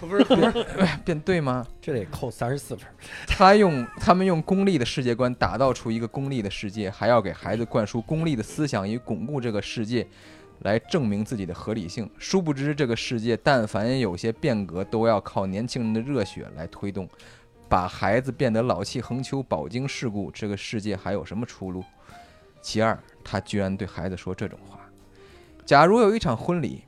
[0.00, 0.64] 不是不是，
[1.04, 1.66] 便对吗？
[1.80, 2.86] 这得扣三十四分。
[3.26, 10.04] 他用他们用功利的世界观打造出一个功利的世界，还要给孩子灌输功利的思想，以巩固这个世界，
[10.60, 12.10] 来证明自己的合理性。
[12.18, 17.08] 殊不知，这个世界但凡有些变革，都要靠年轻人的热血来推动，
[17.72, 21.82] 把孩子变得老气横秋、饱经世故，这个世界还有什么出路？
[22.60, 24.78] 其二，他居然对孩子说这种话：
[25.64, 26.84] 假如有一场婚礼，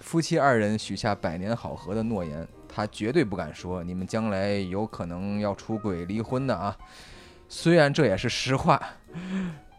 [0.00, 6.76] 夫妻二人许下百年好合的诺言，他绝对不敢说你们将来有可能要出轨离婚的啊。
[7.48, 8.82] 虽然这也是实话，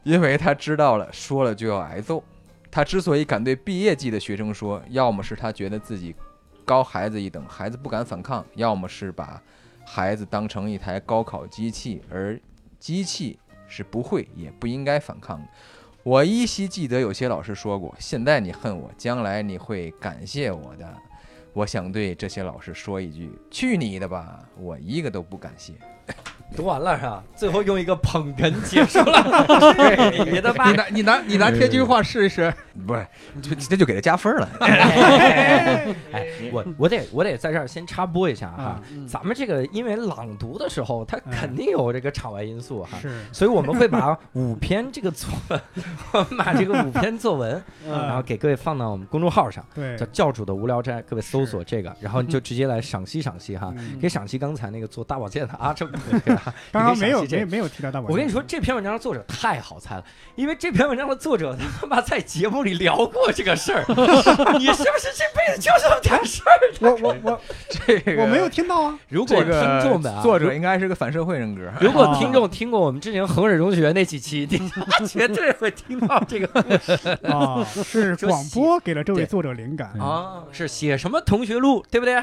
[0.03, 2.23] 因为他知道了说了就要挨揍。
[2.71, 6.15] 他之所以敢对毕业季的学生说，要么是他觉得自己
[6.63, 9.41] 高孩子一等，孩子不敢反抗；要么是把
[9.85, 12.39] 孩子当成一台高考机器，而
[12.79, 15.47] 机器是不会也不应该反抗的。
[16.03, 20.95] 我依稀记得有些老师说过：“现在你恨我，将来你会感谢我的。”
[21.55, 24.39] 我想对这些老师说一句：“去你的吧！
[24.59, 25.71] 我一个都不感谢。
[26.55, 27.23] 读完了是吧？
[27.35, 30.75] 最后用一个捧哏结束了， 去你的吧你！
[30.75, 32.53] 拿你拿你拿天津话试一试。”
[32.85, 33.07] 不是，
[33.41, 34.47] 这这就给他加分了。
[36.11, 42.99] 哎，我我得我得在这儿先插播一下哈咱们这个因为朗读的时候，它肯定有这个场外因素哈。
[43.31, 45.61] 所以我们会把五篇这个作文，
[46.11, 58.11] 我们把这个五篇作文，然后嗯给各位放到我们公众号上，对叫，教主的无聊斋，各位搜索这个，然后你就直接来赏析赏析哈，嗯可以赏析刚才那个做大保健的啊，这 不对啊刚刚没有没没有提到大保健。
[58.11, 60.03] 我跟你说，这篇文章的作者太好猜了，
[60.35, 63.83] 因为这篇文章的作者他妈在节目里聊过这个事儿，
[64.57, 66.55] 你是不是这辈子就这么点事儿？
[66.81, 68.99] 我我我 这个我没有听到啊。
[69.09, 71.61] 如果听众们啊，作者应该是个反社会人格。
[71.79, 76.47] 如果听众听过我们之前衡水中学那几期，你绝对会听到这个
[77.29, 79.89] 啊，是广播给了这位作者灵感。
[79.99, 82.15] 啊，是写什么同学录，对不对？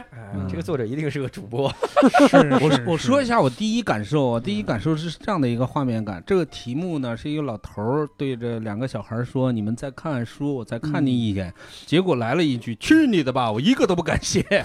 [0.48, 1.70] 这个作者一定是个主播。
[2.30, 6.22] 是，我我说一下我第一感受，啊第一感受是这样的一个画面感。
[6.26, 11.52] 这个题目呢是一个老头儿对着两个小孩说：“你们再看看书，我再看你一眼。
[11.84, 13.52] 结果来了一句：“去你的吧！
[13.52, 14.42] 我一个都不敢谢。”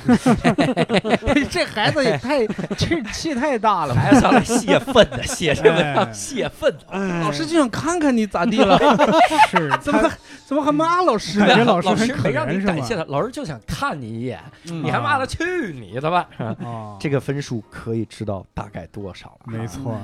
[1.52, 3.94] 这孩子也太气气太大了。
[3.94, 6.74] 还要上来泄愤的，写这文章哎泄愤
[7.22, 8.80] 老师就想看看你咋地了，
[9.52, 10.10] 是，怎么
[10.46, 11.66] 怎么还骂老师呢？
[11.66, 14.37] 老师老很让怜是吗你感谢他，老师就想看你一眼，
[14.70, 16.28] 嗯你还骂他去你的吧？
[16.62, 19.58] 哦，这个分数可以知道大概多少了？
[19.58, 19.98] 没错，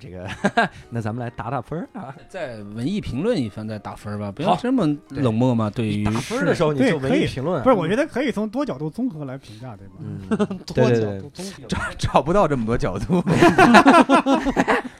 [0.00, 0.26] 这个，
[0.88, 2.14] 那咱们来打打分儿啊！
[2.28, 5.68] 再文艺评论一番再打分吧，不要这么冷漠嘛。
[5.68, 9.94] 对于打分的时候你就文对可以艺评论啊，不是，我觉得可以从多角度综合来评价，对吧？
[10.00, 10.26] 嗯，
[10.66, 13.22] 多对对对角度综合找找不到这么多角度。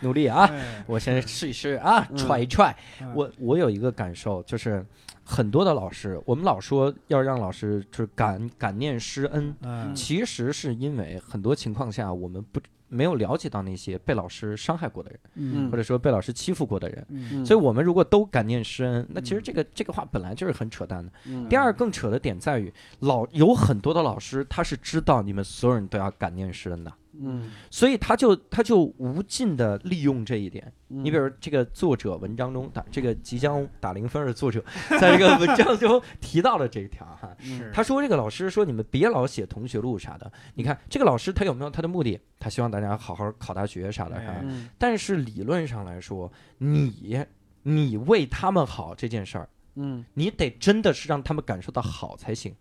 [0.00, 0.48] 努力啊！
[0.52, 2.74] 哎我先试一试啊，嗯踹一踹。
[3.00, 4.84] 嗯我我有一个感受，就是
[5.30, 9.94] 很多的老师，我们老说要让老师就是感感念师恩，嗯。
[9.94, 15.70] 其实是因为很多情况下我们不没有了解到那些被老师伤害过的人，嗯。
[15.70, 17.06] 或者说被老师欺负过的人。
[17.10, 17.46] 嗯。
[17.46, 21.12] 所以，我们如果都感念师恩，那其实这个这个话本来就是很扯淡的。
[21.26, 21.48] 嗯。
[21.48, 30.72] 第二，更扯的点在于，老有很多的老师他是知道你们所有人都要感念师恩的，嗯，所以他就他就无尽的利用这一点。
[30.86, 34.64] 你你比如这个作者文章中打这个即将打零分的作者，
[35.00, 37.70] 在这个文章中提到了这一条哈，是。
[37.72, 42.18] 他说这个老师说你们别老写同学录啥的，你看这个老师他有没有他的目的？
[42.38, 44.34] 他希望大家好好考大学啥的哈。
[44.78, 47.24] 但是理论上来说，你
[47.62, 50.04] 你为他们好这件事儿，嗯。
[50.14, 52.54] 你得真的是让他们感受到好才行。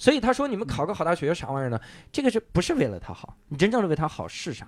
[0.00, 1.78] 所以他说你们考个好大学啥玩意儿呢？
[2.10, 3.36] 这个是不是为了他好？
[3.48, 4.66] 你真正的为他好是啥？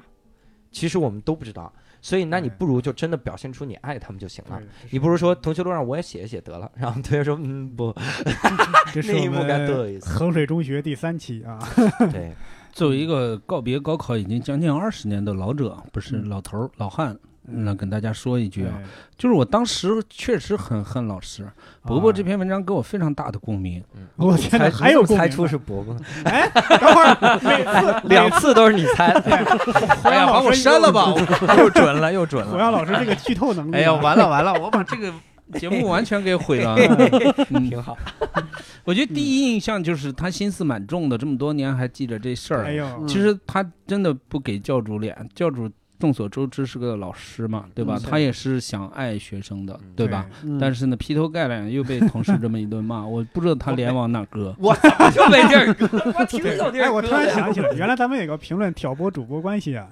[0.70, 1.72] 其实我们都不知道。
[2.02, 4.60] 所以那你不如就真的表现出你爱他们就行了。
[4.90, 7.94] 你不如说同学录上我也写一写得了， 然后同学说嗯不，
[8.92, 10.10] 这是我那一幕该多有们意思。
[10.10, 11.58] 衡水中学第三期啊，
[12.12, 12.32] 对，
[12.72, 18.84] 作为一个告别高考已经将近二十年的老者，不是嗯老头儿老汉，那跟大家说一句啊，哎
[19.18, 21.46] 就是我当时确实很恨老师。
[21.82, 23.82] 伯伯这啊篇文章给我非常大的共鸣，
[24.16, 25.96] 我天哪，还有猜出是伯伯？
[26.24, 29.06] 哎，等会儿每次 两次都是你猜。
[30.04, 31.12] 哎呀，把我删了吧，
[31.58, 32.62] 又准了，又准火了。
[32.62, 35.12] 阳老师这个剧透能力啊，哎呀，完了完了，我把这个
[35.58, 36.76] 节目完全给毁了。
[37.50, 37.96] 嗯，挺好。
[38.84, 42.64] 我觉得第一印象就是他心思蛮重的，这么多年还记着这事儿。
[42.64, 45.70] 哎呦，嗯其实他真的不给教主脸，教主
[46.02, 47.96] 众所周知是个老师嘛，对吧？
[47.96, 50.26] 嗯他也是想爱学生的，对吧？
[50.42, 54.52] 嗯但是呢，劈头盖脸又被同事这么一顿骂，我不知道他脸往哪搁。
[54.58, 55.86] 我 早就没地儿搁，
[56.18, 57.32] 我挺有地哎，儿我突然。
[57.32, 59.86] 想起来，原来咱们有个评论挑拨主播关系啊，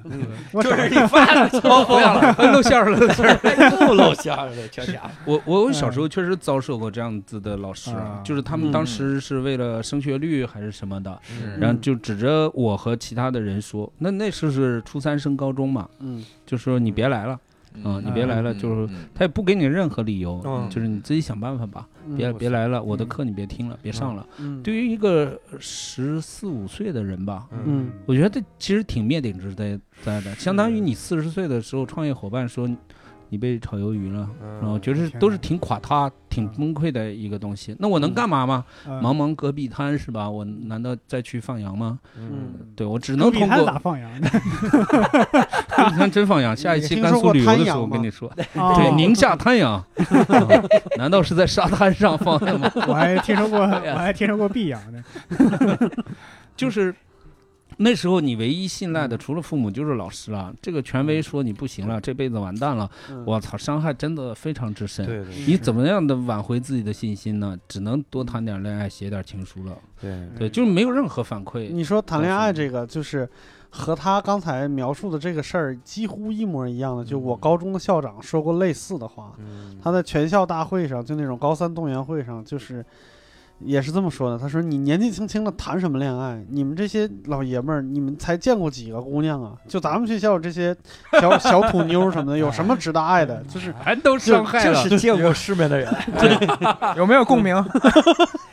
[0.50, 3.86] 我就是你发的， 哦，不要了， 露馅儿了，露馅儿了。
[3.86, 5.10] 又露馅儿了，这家伙。
[5.26, 16.24] 我我我小时候确实遭受过这样子的老师，啊就是他们当时是为了升学率还是什么的，是然后就指着我和其他的人说，那那时候是初三升高中嘛，嗯。
[16.44, 17.40] 就说你别来了，
[17.74, 19.06] 嗯，你别来了，就是嗯。
[19.14, 20.68] 他也不给你任何理由，嗯。
[20.68, 23.08] 就是你自己想办法吧，嗯别别来了，我的嗯。
[23.08, 24.26] 课你别听了，别上了。
[24.38, 24.62] 嗯。
[24.62, 27.90] 对于一个十四五岁的人吧，嗯。
[28.06, 32.68] 我觉得其实挺灭顶之灾灾的，相当于你四十岁的时候，创业伙伴说
[33.30, 34.28] 你被炒鱿鱼了，
[34.60, 37.74] 然后觉得都是挺垮塌、挺崩溃的一个东西。
[37.78, 38.64] 那我能干嘛吗？
[38.86, 40.28] 嗯茫茫戈壁滩是吧？
[40.28, 41.98] 我难道再去放羊吗？
[42.18, 44.10] 嗯，对我只戈壁滩能通过咋放羊？
[44.20, 46.56] 戈壁滩真放羊。
[46.56, 49.86] 下一期甘肃旅游的时候，跟你说，哦 对，宁夏滩羊，啊
[50.98, 52.70] 难道是在沙滩上放的吗？
[52.88, 55.02] 我还听说过，我还听说过碧羊呢。
[56.56, 56.94] 就是
[57.82, 60.54] 那时候你唯一信赖的，除了父母就是老师了。
[60.60, 65.06] 这个权威说你不行了，这辈子完蛋了，嗯我操，伤害真的非常之深。
[65.06, 67.58] 对对你怎么样的挽回自己的信心呢？
[67.66, 69.76] 只能多谈点恋爱，写点情书了。
[69.98, 71.72] 对对，就是没有任何反馈。
[71.72, 73.26] 你说谈恋爱这个，就是
[73.70, 77.02] 和他刚才描述的这个事儿几乎一模一样的。
[77.02, 82.84] 就我高中的校长说过类似的话，嗯他在全校大会上，就那种高三动员会上，就是
[83.60, 84.38] 也是这么说的。
[84.38, 86.42] 他说：“你年纪轻轻的谈什么恋爱？
[86.48, 89.52] 你们这些老爷们儿，你们才见过几个姑娘啊？
[89.68, 90.74] 就咱们学校这些
[91.20, 93.42] 小小土妞什么的，有什么值得爱的？
[93.44, 94.82] 就是全都伤害了。
[94.84, 95.92] 就是见过世面的人。
[96.96, 97.54] 有没有共鸣？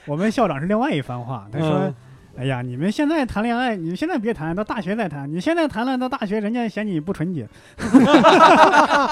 [0.06, 1.93] 我们校长是另外一番话，他说嗯
[2.38, 5.28] ：“哎呀，你们现在谈恋爱，你们现在别谈，到大学再谈。
[5.32, 7.47] 你现在谈了，到大学人家嫌你不纯洁。”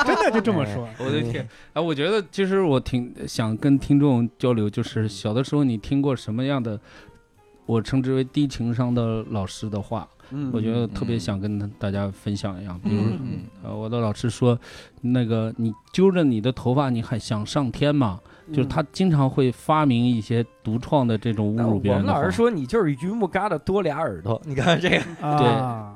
[0.05, 0.87] 真的就这么说。
[0.99, 1.47] 我的天！
[1.73, 6.79] 啊，我觉得其实我挺想跟听众交流，就是小的时候你听过什么样的，
[7.65, 12.79] 我称之为低情商的老师的话，嗯，我觉得特别想跟大家分享一样。
[12.83, 14.57] 比如，嗯呃，我的老师说，
[15.01, 18.19] 那个你揪着你的头发，你还想上天吗？
[18.53, 22.19] 就是他经常会发明一些独创的这种侮辱别人的话。
[22.19, 25.03] 们老师说你就是榆木疙瘩多俩耳朵，你看这个，
[25.37, 25.47] 对，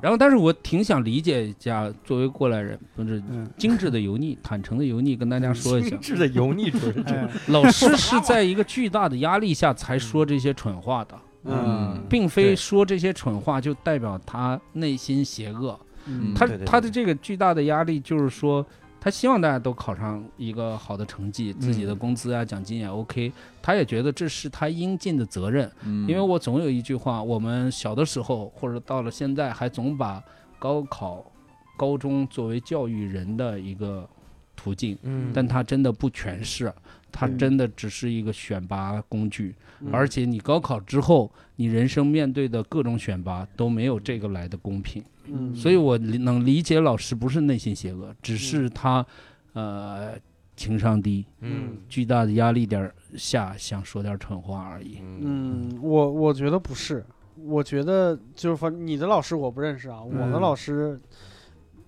[0.02, 7.04] 然后，但是我挺想理解一下，作为过来人，不是嗯，精致的油腻、坦诚的油腻，跟大家说一下精，致的油腻主任。
[7.06, 15.78] 哎，老师是在一个巨大的压力下才说这些蠢话的，嗯并非说这些蠢话就代表他内心邪恶。
[16.06, 18.66] 嗯他对对对他的这个巨大的压力就是说，
[19.00, 23.32] 他希望大家都考上一个好的成绩，自己的嗯工资啊、奖金也 OK，
[23.62, 25.70] 他也觉得这是他应尽的责任。
[25.84, 26.06] 嗯。
[26.06, 30.22] 因为我总有一句话，我们小的时候或者到了现在，还总把
[30.58, 31.24] 高考、
[31.78, 34.06] 高中作为教育人的一个
[34.54, 35.32] 途径，嗯。
[35.34, 36.70] 但它真的不全是，
[37.12, 39.54] 它嗯真的只是一个选拔工具。
[39.82, 45.02] 嗯而且你高考之后，你人生面对的各种选拔都没有这个来的公平。
[45.24, 49.04] 嗯，所以我能理解老师不是内心邪恶，只是他，
[49.54, 50.12] 呃，
[50.56, 54.98] 情商低，嗯巨大的压力点儿下想说点蠢话而已。
[55.00, 57.02] 嗯，我我觉得不是，
[57.36, 61.00] 我觉得就是反你的老师我不认识啊，我的嗯老师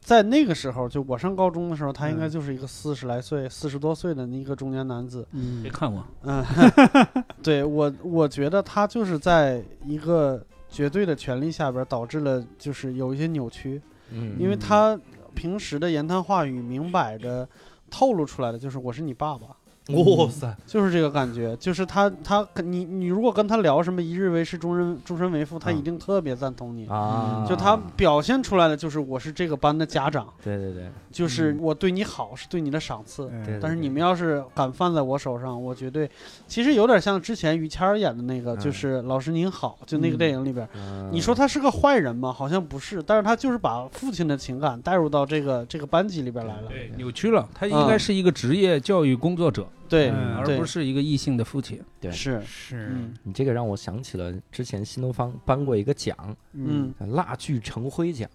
[0.02, 5.24] 在那个时候，就我上高中的时候，他应该嗯就是一个四十来岁、四十多岁的一个中年男子。
[5.30, 6.44] 嗯没看过，嗯，
[7.40, 13.80] 对我我觉得他就是在一个绝对的权力下边，导致了就是有一些扭曲，
[14.10, 14.98] 嗯因为他
[15.34, 17.48] 平时的言谈话语明摆着
[17.88, 19.46] 透露出来的就是我是你爸爸。
[19.88, 26.86] 哇塞，就是这个感觉，就是他他跟你你如果跟他聊什么一日为师，终身终身为父，他啊一定特别赞同你。
[26.86, 30.88] 啊，就他表现出来的就是我是这个班的家长，对对对。
[31.10, 33.30] 就是嗯我对你好是对你的赏赐。
[33.60, 36.08] 但是你们要是敢犯在我手上，我绝对，
[36.46, 38.58] 其实有点像之前于谦儿演的那个，嗯。
[38.58, 41.08] 就是老师您好，就那个嗯电影里边，嗯。
[41.12, 42.32] 你说他是个坏人吗？
[42.32, 46.68] 好像不是，但是他就是把父亲的情感带入到这个这个班级里边来了。
[46.68, 51.78] 对，扭曲了，他应该是一个职业教育工作者，对嗯而对不是一个异性的父亲。
[52.00, 56.16] 对是，是，嗯你这个让我想起了之前新东方颁过一个奖，
[56.54, 58.28] 嗯蜡炬成灰奖，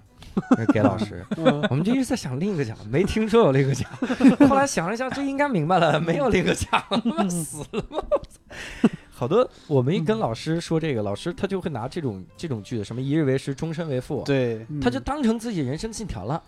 [0.71, 1.25] 给老师。
[1.37, 3.89] 嗯我们就一直在想另一个奖，没听说有另一个奖。
[4.47, 6.79] 后来想了一下，这应该明白了，没有另一个奖，
[7.27, 7.99] 死了吗？
[9.09, 16.39] 好多我们一跟老师说这个，老师他就会拿这种这种句子，什么一日为师，终身为父，对嗯他就当成自己人生信条了。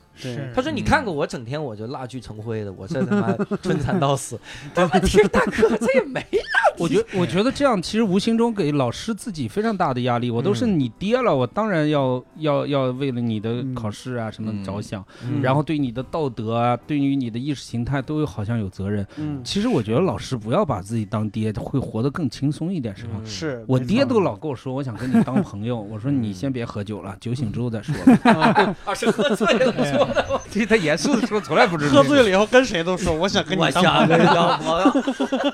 [0.54, 4.40] 他说：“你看过我整天我就蜡炬成灰的，我这他妈 春蚕到死。
[4.74, 10.32] 但问题是，大哥这也没蜡 我觉我觉得这样其实无形中给老师自己非常大的压力。
[10.32, 19.06] 我都是嗯你爹了，我当然要要要为了你的嗯考试啊什么嗯着想，嗯然后对你的道德啊，对于你的意识形态都有好像有责任。
[19.18, 23.12] 嗯其实我觉得老师不要把自己当爹，会活得更轻松一点，是吧？
[23.26, 25.80] 是我爹都老跟我说，我想跟你当朋友。
[25.80, 28.76] 我说你先别喝酒了，酒醒之后再说吧。
[28.86, 29.74] 啊，是喝醉了。
[30.52, 34.32] 这他严肃的时候，从来不知道喝醉了以后跟谁都说，我想跟你我当想跟朋友。
[34.32, 34.92] 你当朋友。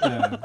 [0.04, 0.40] 嗯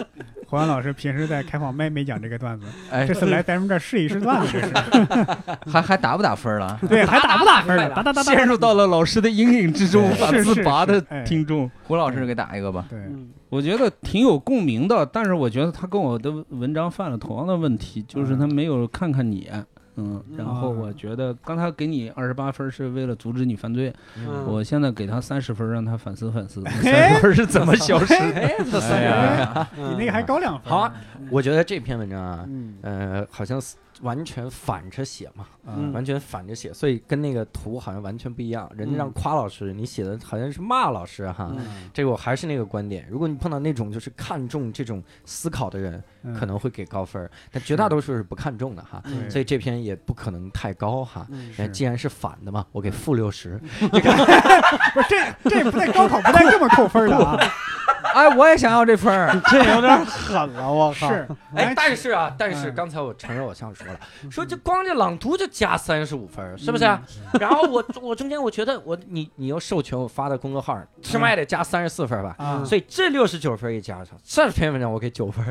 [0.51, 6.77] 胡杨老师平时在开放麦没讲这个段子，哎这，次来咱们这儿试一试段子， 这是还还打不打分了？
[6.89, 7.89] 对，还打不打分了？
[7.95, 11.71] 打打打打，陷入到了老师的阴影之中无法自拔的听众。
[11.85, 12.85] 胡老师给打一个吧。
[12.91, 19.49] 对，嗯我觉得挺有共鸣的，但是我觉得他跟我的文章犯了同样的问题，就是他没有看看你，
[19.97, 28.81] 嗯，然后我觉得刚才给你二十八分是为了阻止你犯罪，嗯我现在给他三十分，让他反思反思，三十分是怎么消失的？
[28.91, 30.71] 哎，呀，比那个还高两分。
[30.71, 30.95] 好啊，
[31.31, 38.71] 我觉得这篇文章啊，嗯呃，好像是完全反着写嘛，嗯完全反着写，所以跟那个图好像完全不一样。
[38.77, 41.51] 人家让嗯夸老师，你写的好像是骂老师哈。
[41.57, 49.03] 嗯这个我还是那个观点，如果你碰到那种就是看重这种思考的人，嗯可能会给高分儿，但绝大多数是不看重的哈。
[49.07, 51.27] 嗯所以这篇也不可能太高哈。
[51.73, 53.61] 既然是反的嘛，我给负六十。
[53.91, 57.39] 不是这这不带高考不带这么扣分的啊！
[58.15, 59.41] 哎，我也想要这分儿。
[59.51, 61.09] 这有点狠了，我靠！
[61.09, 63.99] 是，哎，但是啊，但是嗯刚才我承认我像说了，
[64.31, 66.85] 说这光这朗读就加三十五分，是不是？
[67.41, 72.35] 然后我我中间我觉得我你你又授权我发到公众号上，起码也得加三十四分吧。
[72.39, 75.45] 啊，所以这六十九分一加上，这篇文章我给九分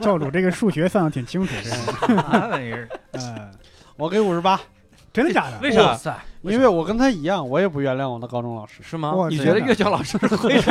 [0.00, 1.70] 教主这个数学算的挺清楚，这
[2.16, 2.88] 个，啥玩意儿？
[3.12, 3.50] 嗯，
[3.96, 4.60] 我给五十八，
[5.12, 5.58] 真的假的？
[5.60, 6.18] 为啥？
[6.42, 8.80] 因为我跟他一样，我也不原谅我的高中老师。
[8.82, 9.12] 是吗？
[9.28, 10.70] 你觉得岳教老师会是？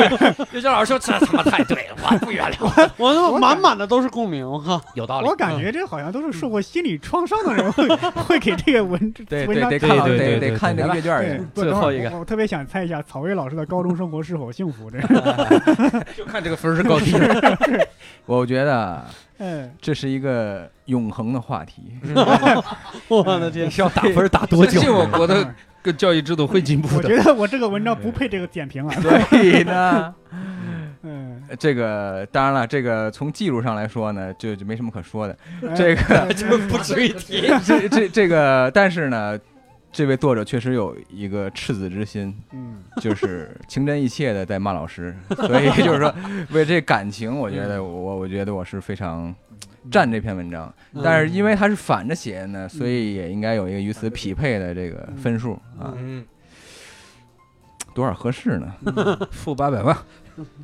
[0.52, 2.90] 岳教老师 说这他妈太对了，我不原谅。
[2.98, 4.82] 我他妈我满满的都是共鸣我靠。
[4.96, 5.36] 有道理我。
[5.36, 7.88] 感觉这好像都是受过心理创伤的人会
[8.28, 14.90] 会给这个文对文章看老对对对对得得看这个阅卷最后一个我我特别想猜一下曹薇老师的高中生活是否幸福？
[14.90, 15.00] 这，
[16.18, 17.14] 就看这个分是高低。
[18.26, 19.06] 我觉得
[19.40, 21.94] 嗯，这是一个永恒的话题。
[23.08, 23.72] 我的天你！
[23.72, 24.94] 是要打分打多久？
[24.94, 27.10] 我国的个教育制度会进步的。
[27.10, 28.94] 我觉得我这个文章不配这个点评啊。
[29.02, 30.14] 所以呢，
[31.04, 35.38] 嗯，这个当然了，这个从技术上来说呢，就就没什么可说的。
[35.62, 37.48] 哎这个 就不值一提。
[37.64, 39.40] 这这这个，但是呢，
[39.92, 46.14] 这位作者确实有一个赤子之心，嗯， 就是情真意切的在骂老师，所以 就是说，
[46.52, 49.34] 为这感情，我觉得我我觉得我是非常
[49.92, 50.72] 赞这篇文章，
[51.04, 56.24] 但是因为它是反着写的呢，所以也应该有一个与此匹配的这个分数啊，嗯，
[57.94, 58.74] 多少合适呢？
[59.32, 59.98] 负八百万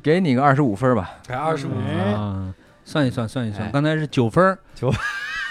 [0.02, 1.18] 给你个二十五分吧。
[1.22, 1.70] 才二十五。
[1.86, 2.12] 哎。
[2.12, 2.54] 啊！
[2.84, 3.54] 算一算，算一哎。
[3.54, 4.88] 算，刚才是九分儿，九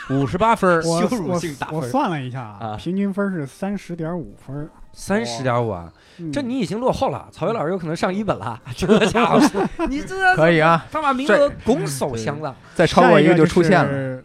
[0.09, 4.69] 五十八分儿，羞辱性打分我算了一下啊平均分是三十点五分。
[4.97, 7.27] 三十点五啊，嗯这你已经落后了。
[7.29, 9.39] 曹巍老师有可能上一本了， 这家伙，
[9.89, 12.55] 你这可以啊，他把名额拱手相让。
[12.73, 14.23] 再超过一个就出现了。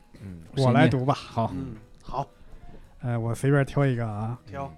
[0.57, 1.13] 我来读吧。
[1.13, 2.25] 好，嗯，好，
[3.03, 4.39] 呃，我随便挑一个啊。
[4.47, 4.73] 挑。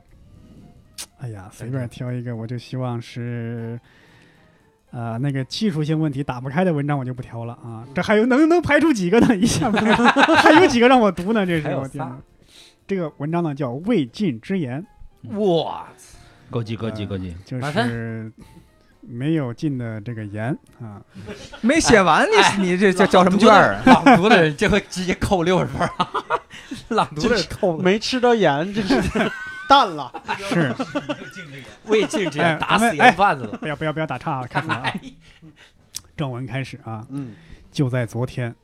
[1.18, 3.78] 哎呀，随便挑一个，我就希望是，
[4.93, 7.82] 呃，那个技术性问题打不开的文章我就不挑了啊。
[7.95, 9.34] 这还有能能排除几个呢？
[9.34, 9.95] 一下不开
[10.36, 11.47] 还有几个让我读呢？
[11.47, 12.16] 这是我天哪！
[12.86, 14.84] 这个文章呢叫《未尽之言
[15.36, 15.86] 哇，
[16.51, 18.30] 高级高级高级，》，就是
[19.01, 21.01] 没有尽的这个言啊。
[21.62, 22.26] 没写完，
[22.59, 23.82] 你你这叫叫什么卷儿啊？
[23.86, 26.11] 朗读的人这回直接扣六十分啊！
[26.90, 29.01] 朗读的人扣没吃着盐，这是
[29.72, 30.12] 淡了。
[30.36, 30.74] 是，
[31.88, 33.56] 未尽之哎言打死咱们盐贩子了。
[33.56, 34.94] 不要不要不要打岔啊，开始啊。
[36.14, 37.34] 正文开始啊，嗯，
[37.70, 38.54] 就在昨天，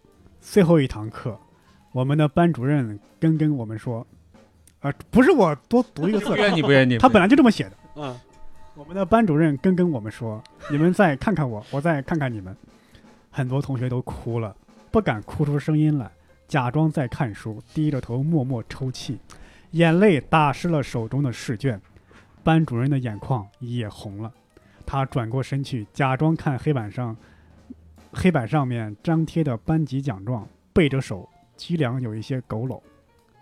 [0.43, 1.39] 最后一堂课，
[1.93, 4.07] 我们的班主任跟跟我们说，
[4.81, 7.73] 啊、不是我多读一个字不，愿你不愿你，他本来就这么写的。
[7.97, 8.15] 嗯，
[8.75, 12.55] 我们的班主任跟跟我们说：“你们再看看我，我再看看你们。”
[13.33, 14.55] 很多同学都哭了，
[14.91, 16.11] 不敢哭出声音来，
[16.47, 19.19] 假装在看书，低着头默默抽泣，
[19.73, 21.81] 眼泪打湿了手中的试卷。
[22.43, 24.33] 班主任的眼眶也红了，
[24.87, 27.15] 他转过身去，假装看黑板上
[28.13, 32.81] 黑板上面张贴的班级奖状，背着手，脊梁有一些佝偻。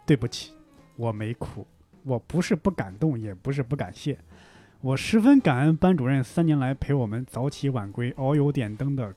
[0.04, 0.52] 对不起，
[0.96, 1.66] 我没哭，
[2.02, 4.18] 我不是不感动，也不是不感谢。
[4.80, 9.14] 我十分感恩班主任三年来陪我们早起晚归、遨游点灯的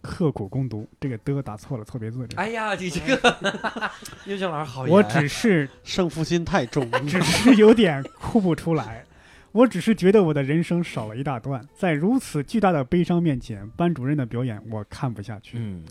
[0.00, 0.88] 刻苦攻读。
[1.00, 2.26] 这个的打错了，错别字。
[2.36, 3.34] 哎呀，你这个
[4.26, 9.04] 优秀老师好严，我只是胜负心太重，只是有点哭不出来。
[9.52, 15.58] 我只是觉得我的人生少了一大段，在如此巨大的悲伤面前，班主任的表演我看不下去。
[15.58, 15.84] 嗯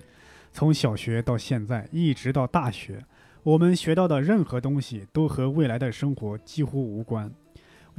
[0.51, 3.03] 从小学到现在，一直到大学，
[3.43, 7.31] 我们学到的任何东西都和未来的生活几乎无关。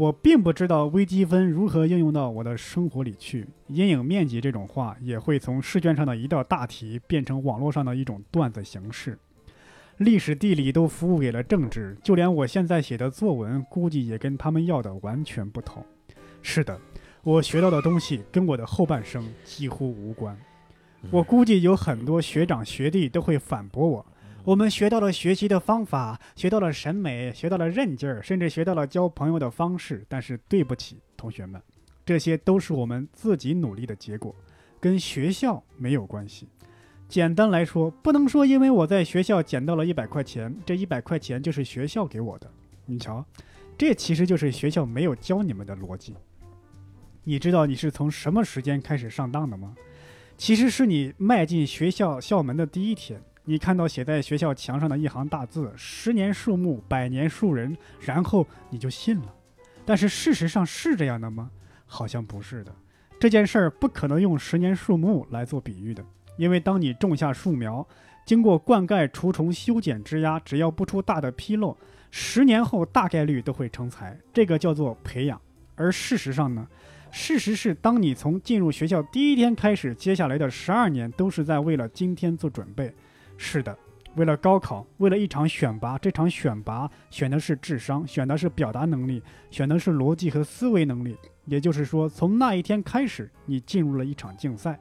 [0.01, 3.47] 我并不知道微积分如何应用到我的生活里去。
[3.67, 9.19] 阴影面积这种话也会从试卷上的一道大题变成网络上的一种段子形式。
[9.99, 15.85] 历史、地理都服务给了政治，就连我现在写的作文，估计也跟他们要的完全不同。
[16.41, 16.81] 是的，
[17.23, 20.35] 我学到的东西跟我的后半生几乎无关。
[21.11, 24.07] 我估计有很多学长学弟都会反驳我。
[24.51, 30.05] 我们学到了学习的方法，学到了审美，学到了韧劲儿，甚至学到了交朋友的方式。
[30.09, 31.63] 但是对不起，同学们，
[32.05, 34.35] 这些都是我们自己努力的结果，
[34.81, 36.49] 跟学校没有关系。
[37.09, 42.51] 简单来说，不能说因为我在学校捡到了一百块钱，这一百块钱就是学校给我的。
[42.87, 43.25] 你瞧，
[43.79, 46.17] 这其实就是学校没有教你们的逻辑。
[47.23, 49.77] 你知道你是从什么时间开始上当的吗？
[50.37, 59.35] 其实是你迈进学校校门的第一天，你看到写在学校墙上的一行大字“十年树木，百年树人”，然后你就信了。
[59.85, 61.51] 但是事实上是这样的吗？
[61.87, 62.73] 好像不是的。
[63.19, 66.05] 这件事儿不可能用十年树木来做比喻的，
[66.37, 67.87] 因为当你种下树苗，
[68.25, 71.77] 经过灌溉、除虫、修剪、枝丫，只要不出大的纰漏，
[72.11, 74.17] 十年后大概率都会成材。
[74.33, 75.41] 这个叫做培养。
[75.75, 76.69] 而事实上呢？
[77.11, 82.95] 事实是，当你从进入学校第一天开始，接下来的十二年都是在为了今天做准备。
[83.43, 83.75] 是的，
[84.17, 91.17] 为了高考，为了一场选拔，这场选拔选的是智商，选的是表达能力，选的是逻辑和思维能力。
[91.47, 94.79] 也就是说，从那一天开始，你进入了一场竞赛。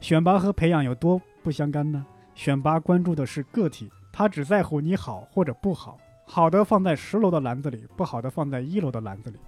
[0.00, 2.06] 选拔和培养有多不相干呢？
[2.36, 9.38] 选拔关注的是个体，他只在乎你好或者不好，好的放在十楼的篮子里，不好的放在一楼的篮子里。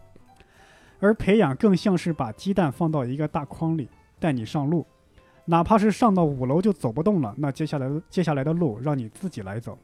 [0.99, 3.89] 而培养更像是把鸡蛋放到一个大筐里，
[4.19, 4.85] 带你上路，
[5.51, 9.77] 哪怕是上到五楼就走不动了，那接下来接下来的路让你自己来走，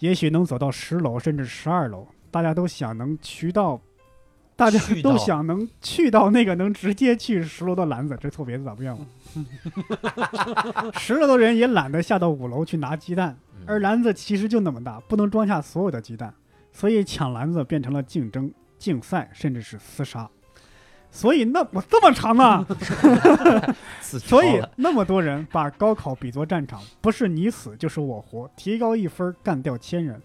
[0.00, 2.04] 也许能走到十楼甚至十二楼。
[2.32, 3.80] 大家都想能渠道，
[4.56, 10.92] 大家都想能去到那个能直接去十楼的篮子，这错别字咋不样了？
[10.94, 16.34] 十楼的人也懒得下到五楼去拿鸡蛋，而篮子其实就那么大，不能装下所有的鸡蛋，
[16.72, 20.28] 所以抢篮子变成了竞争、竞赛，甚至是厮杀。
[21.10, 22.66] 所以那我这么长 呢？
[24.02, 30.20] 所以那么多人把高考比作战场，不是你死就是我活，提高一分干掉千人。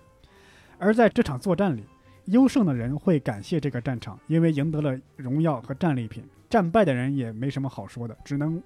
[0.77, 1.83] 而在这场作战里，
[2.25, 8.61] 优胜的人会感谢这个战场，因为赢得了荣耀和战利品；战败的人也没什么好说的，只能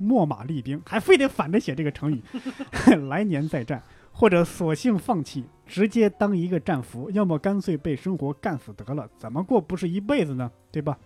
[0.00, 2.22] 秣马厉兵，还非得反着写这个成语，
[3.08, 10.50] 来年再战，或者索性放弃，直接当一个战俘，要么干脆被生活干死得了，怎么过不是一辈子呢？
[10.72, 10.98] 对吧？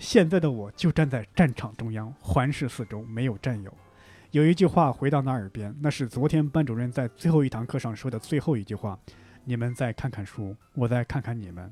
[0.00, 3.72] 现在的我就站在战场中央，环视四周，没有战友。
[4.30, 8.98] 有一句话回到那耳边，那是昨天班主任在最后一堂课上说的最后一句话
[9.44, 11.70] ：“你们再看看书，我再看看你们。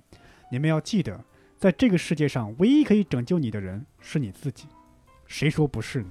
[0.53, 1.19] 你们要记得，
[1.57, 4.69] 在这个世界上，唯一可以拯救你的人是你自己。
[5.27, 6.11] 谁说不是呢？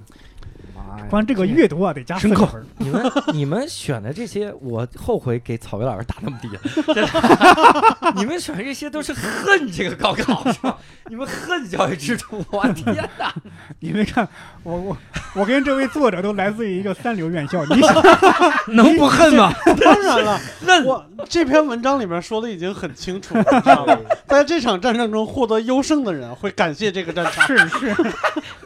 [0.76, 2.48] 妈呀光这个阅读啊，得加四深刻。
[2.78, 6.60] 你们你们选的这些，我后悔给草莓老师打那么低了。
[6.94, 10.78] 真 的你们选这些都是恨这个高考，是吧？
[11.10, 13.34] 你们恨教育制度，我天哪！
[13.80, 14.28] 你们看
[14.64, 14.98] 我我
[15.36, 17.96] 我跟这位作者都来自于一个三流院校，你想
[18.76, 19.54] 能不恨吗？
[19.80, 23.98] 当然了，那我这篇文章里面说的已经很清楚了，你知道吗？
[24.28, 27.48] 在这场战争中获得优胜的人会感谢这个战场。
[27.48, 27.96] 是是，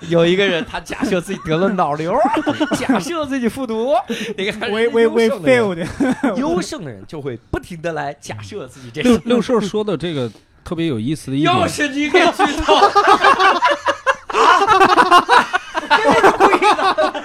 [0.10, 2.16] 有一个人，他假设自己得了脑瘤，
[2.78, 3.94] 假设自己复读，
[4.38, 4.70] 你看，
[6.38, 9.02] 优胜的人就会不停的来假设自己这。
[9.26, 10.32] 六叔说的这个
[10.64, 11.54] 特别有意思的一点。
[11.54, 13.66] 要是你给知道，哈哈哈哈哈
[14.26, 14.26] 哈！
[14.32, 15.46] 哈哈哈哈哈！
[16.84, 17.24] 哈哈！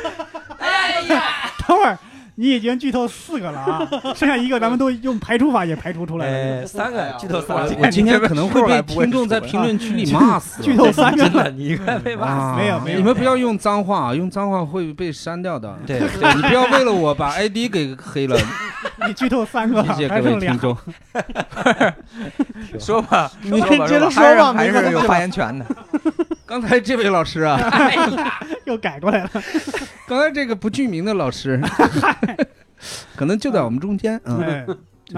[0.59, 1.23] 哎呀，
[1.67, 1.99] 等会儿。
[2.39, 6.63] 你已经剧透四个了啊， 剩下一个咱们都用排除法也排除出来了。
[6.63, 10.63] 哎， 三个剧透三个，我今天可能会被听众在评论区里 骂死。
[10.63, 15.75] 剧透三个，真的，你快被骂啊，没有没有你们不要用脏话，用脏话会被删掉的。
[15.87, 18.37] 对对你不要为了我把 ID 给黑了，
[19.07, 20.59] 你剧透三个了，谢谢各位听。
[20.59, 20.77] 众。
[22.79, 25.65] 说吧，你接着说吧还是有发言权的。
[26.47, 27.59] 刚才这位老师啊，
[28.65, 29.31] 又改过来了。
[30.07, 31.61] 刚才这个不具名的老师，
[33.17, 34.21] 可能就在我们中间。
[34.25, 34.67] 嗯，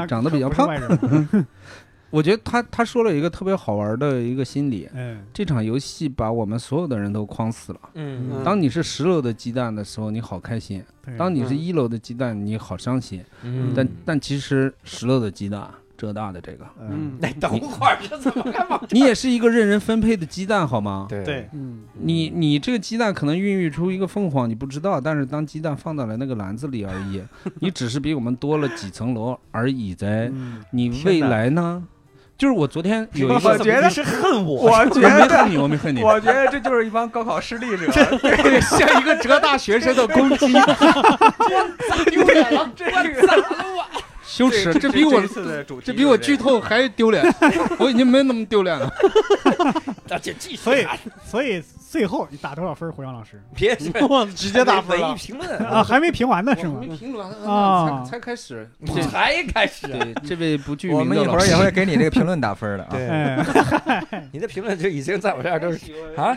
[0.09, 0.69] 长得比较胖。
[2.11, 4.89] 我觉得他他说了一个特别好玩的一个心理。
[4.95, 7.81] 嗯，这场游戏把我们所有的人都框死了。
[7.95, 10.81] 嗯嗯当你是十楼的鸡蛋的时候，你好开心；
[11.19, 13.23] 当你是一楼的鸡蛋，你好伤心。
[13.43, 15.69] 嗯但但其实十楼的鸡蛋，
[15.99, 18.81] 浙大的这个，嗯等会儿这怎么干嘛？
[18.91, 21.07] 你也是一个任人分配的鸡蛋，好吗？
[21.11, 27.21] 对对，嗯你你这个鸡蛋可能孕育出一个凤凰，你不知道，但是当鸡蛋放到了那个篮子里而已，
[27.61, 30.31] 你只是比我们多了几层楼而已在。
[30.33, 31.83] 嗯你未来呢？
[32.37, 37.87] 就是我昨天有一 我个，觉得是恨我，我觉得，我没恨你，我没恨你，我觉得这就是一帮高考失利者。
[38.19, 40.47] 对， 像一个浙大学生的攻击，
[42.11, 43.45] 丢脸了，这个咋了
[43.77, 43.85] 我？
[44.29, 45.23] 羞耻，这比我
[45.83, 47.25] 这比我剧透还丢脸，
[47.79, 48.93] 我已经没那么丢脸了。
[50.07, 50.87] 大姐继续所以
[51.25, 52.91] 所以最后你打多少分？
[52.93, 53.77] 胡杨老师 别
[54.09, 55.09] 我直接打分了。
[55.09, 56.79] 文艺评论啊，还没评完呢是吗？
[56.81, 58.69] 没评完啊才才开始。
[59.11, 64.05] 才开始，对这位不具我们名的老师一会儿也会给你这个评论打分的啊。
[64.33, 65.79] 你的评论就已经在我这儿都是
[66.17, 66.37] 啊，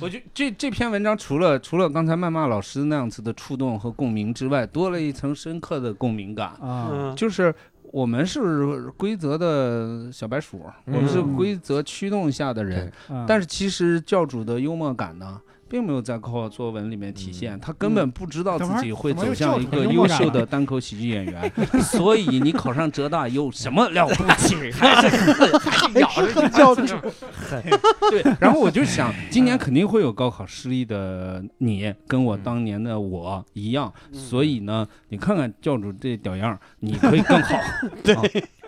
[0.00, 7.54] 我觉得这这篇文章除了除了刚才谩骂老师那样子的触动和共鸣之外，多了一层深刻的共鸣感，啊，嗯，就是
[7.90, 11.34] 我们是规则的小白鼠，我们是嗯。
[11.34, 13.24] 规则驱动下的人，嗯。
[13.26, 21.52] 但是其实教主的幽默感呢，并没有在高考作文里面体现，他根本不知道自己会走向一个优秀的单口喜剧演员，
[21.82, 24.72] 所以你考上浙大有什么了不起？
[24.72, 26.94] 还是恨， 还是咬着这教主
[28.10, 34.18] 对，然后我就想，今年肯定会有高考失利的你，跟我当年的我一样，嗯。
[34.18, 37.58] 所以呢，你看看教主这屌样，你可以更好。
[38.02, 38.22] 对啊。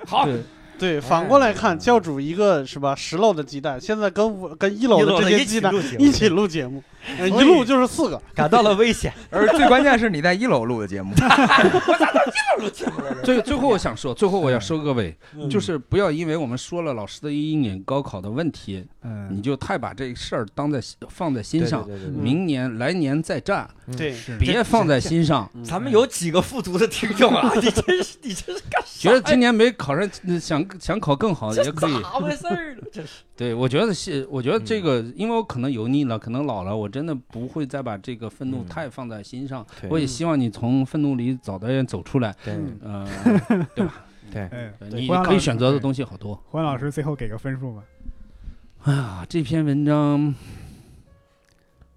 [0.06, 0.26] 好
[0.80, 8.20] 对，反过来看，教主一个是吧，十楼的鸡蛋，现在跟我跟一楼的这些鸡蛋一起录节目，呃一录就是四个。
[8.34, 13.14] 感到了危险， 而最关键是你在一楼录的节目， 我咋到一楼录节目了？
[13.22, 25.48] 最最后我想说，最后我要收个尾，嗯就是不要因为我们说了老师的一年、高考的问题，嗯你就太把这事儿当在放在心上，明年来年再战，对，别放在心上。
[25.54, 27.52] 嗯咱们有几个复读的听众啊？
[27.60, 30.08] 你真是，你这是干啥觉得今年没考上，
[30.40, 32.02] 想想考更好也可以。
[32.02, 32.82] 咋回事儿呢？
[32.92, 33.08] 这是
[33.40, 39.66] 对，我觉得是，我觉得这个，嗯因为我可能油腻了，可能老了，我真的不会再把这个愤怒嗯太放在心上。
[39.88, 44.04] 我也希望你从愤怒里早点走出来，对嗯呃， 对吧？
[44.30, 46.34] 对，哎，你可以选择的东西好多。
[46.50, 47.82] 胡杨老师最后给个分数吧。
[48.82, 50.34] 哎呀，这篇文章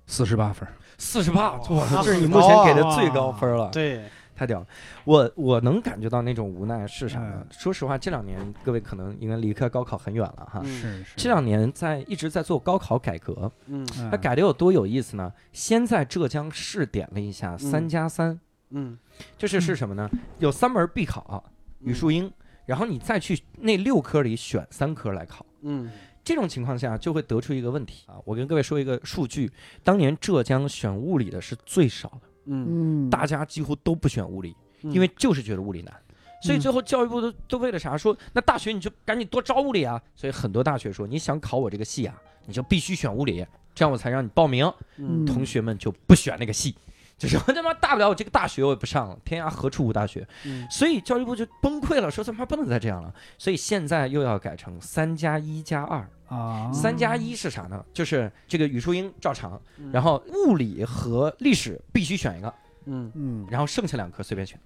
[0.08, 0.66] 四十八分，
[0.98, 4.02] 四十八，哇，这是你目前给的最高分了，对，
[4.36, 4.68] 太屌了。
[5.06, 7.48] 我我能感觉到那种无奈是啥呢嗯？
[7.52, 10.62] 说实话，这两年各位可能应该离开高考很远了哈。
[10.64, 15.32] 嗯是是，这两年在一直在做高考改革，嗯嗯它改的有多有意思呢？
[15.52, 18.98] 先在浙江试点了一下三加三，嗯，
[19.38, 20.10] 就是是什么呢？
[20.40, 21.44] 有三门必考，
[21.80, 22.32] 语数英，
[22.66, 25.46] 然后你再去那六科里选三科来考。
[25.62, 25.90] 嗯
[26.26, 28.16] 这种情况下就会得出一个问题啊！
[28.24, 29.52] 我跟各位说一个数据，
[29.84, 35.94] 当年浙江选物理的是最少的，嗯，嗯，大家几乎都不选物理，嗯因为就是觉得物理难。
[36.42, 40.02] 所以最后教育部都都为了啥说，那大学你就赶紧多招物理啊！
[40.14, 42.14] 所以很多大学说，你想考我这个系啊，
[42.46, 44.70] 你就必须选物理，这样我才让你报名。
[44.98, 46.76] 嗯同学们就不选那个系，
[47.18, 50.28] 就说他妈大不了我这个大学我也不上了，天涯何处无大学。
[50.44, 53.14] 嗯所以教育部就崩溃了，说他妈不能再这样了。
[53.38, 56.06] 所以现在又要改成三加一加二。
[56.34, 57.84] 啊，三加一是啥呢？
[57.94, 59.92] 就是这个语数英照常，嗯。
[59.92, 62.54] 然后物理和历史必须选一个，
[62.86, 63.12] 嗯。
[63.14, 64.60] 嗯，然后剩下两科随便选。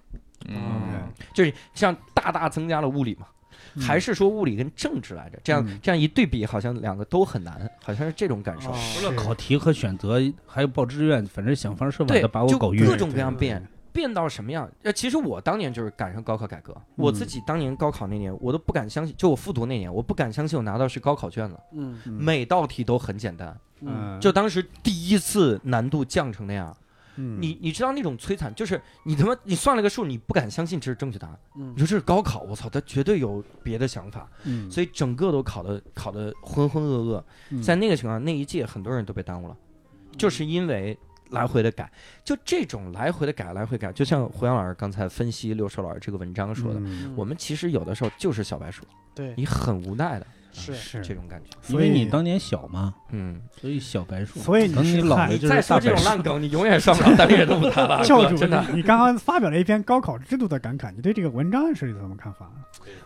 [0.48, 3.26] 嗯，就是像大大增加了物理嘛，
[3.74, 3.82] 嗯。
[3.82, 5.38] 还是说物理跟政治来着？
[5.44, 5.78] 这样嗯。
[5.82, 8.70] 这样一对比，好像两个都很难，好像是这种感受。
[8.70, 12.86] 哦除了考题和选择，还有报志愿，反正想方设法的把，我搞晕。
[12.86, 13.66] 各种各样变，
[13.98, 14.70] 变到什么样？
[14.84, 26.76] 呃，其实我当年就是赶上高考改革，我自己当年高考那年，我都不敢相信，就我复读那年，我不敢相信我拿到是高考卷子，嗯嗯每道题都很简单，嗯就当时第一次难度降成那样。
[27.20, 31.36] 嗯你你知道那种摧残，就是你他妈你算了个数，你不敢相信这是正确答案。
[31.56, 37.20] 嗯你说这是高考，我操，他绝对有别的想法，嗯，所以整个都考的考的浑浑噩噩。
[37.50, 39.56] 嗯在那个情况，那一届很多人都被耽误了，
[40.16, 40.96] 就是因为
[41.30, 41.90] 来回的改，
[42.24, 51.50] 就这种来回的改，来回改，就像胡杨老师刚才分析六兽老师这个文章说的，嗯我们其实有的时候就是小白鼠，对你很无奈的，是是这种感觉。
[51.68, 54.38] 因为所以你当年小嘛，嗯，所以小白鼠。
[54.40, 55.94] 所以你等你老了就是再说这。
[55.94, 58.64] 种烂梗，你永远上不了单立人的舞台了， 教主，真的。
[58.70, 62.50] 你你刚刚发表了一篇高考制度的感慨，你对这个文章是怎么看法？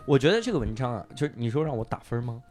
[0.05, 2.41] 我觉得这个文章啊，就是你说让我打分吗？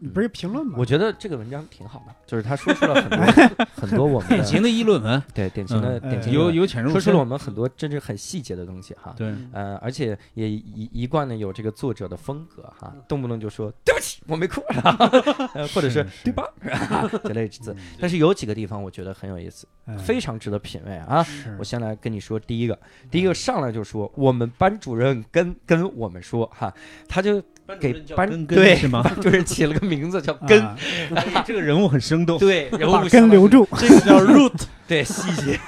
[0.00, 0.74] 你不是评论吗？
[0.78, 7.24] 我觉得这个文章挺好的，就是他说出了很多 很多我们典型的议论文，对典型的嗯典型的由由浅入深说出了我。
[7.24, 9.14] 们很多真正很细节的东西哈。
[9.16, 14.60] 对，呃，而且也一一贯的有这个作者的风格哈，动不动就说对不起，我没哭，
[15.54, 16.44] 呃或者是是对吧？
[17.24, 17.74] 之类之字。
[17.98, 19.96] 但是有几个地方我觉得很有意思，嗯。
[19.98, 21.24] 非常值得品味啊。
[21.58, 22.78] 我先来跟你说第一个，
[23.10, 26.72] 第一个上来就说我们班主任跟跟我们说哈，
[27.08, 27.42] 他就
[27.80, 29.02] 给班根对根是 吗？
[29.02, 30.76] 班主任起了个名字叫根，啊
[31.46, 32.38] 这个人物很生动。
[32.38, 34.52] 对，人物根留住，这个叫 root，
[34.86, 35.58] 对细节，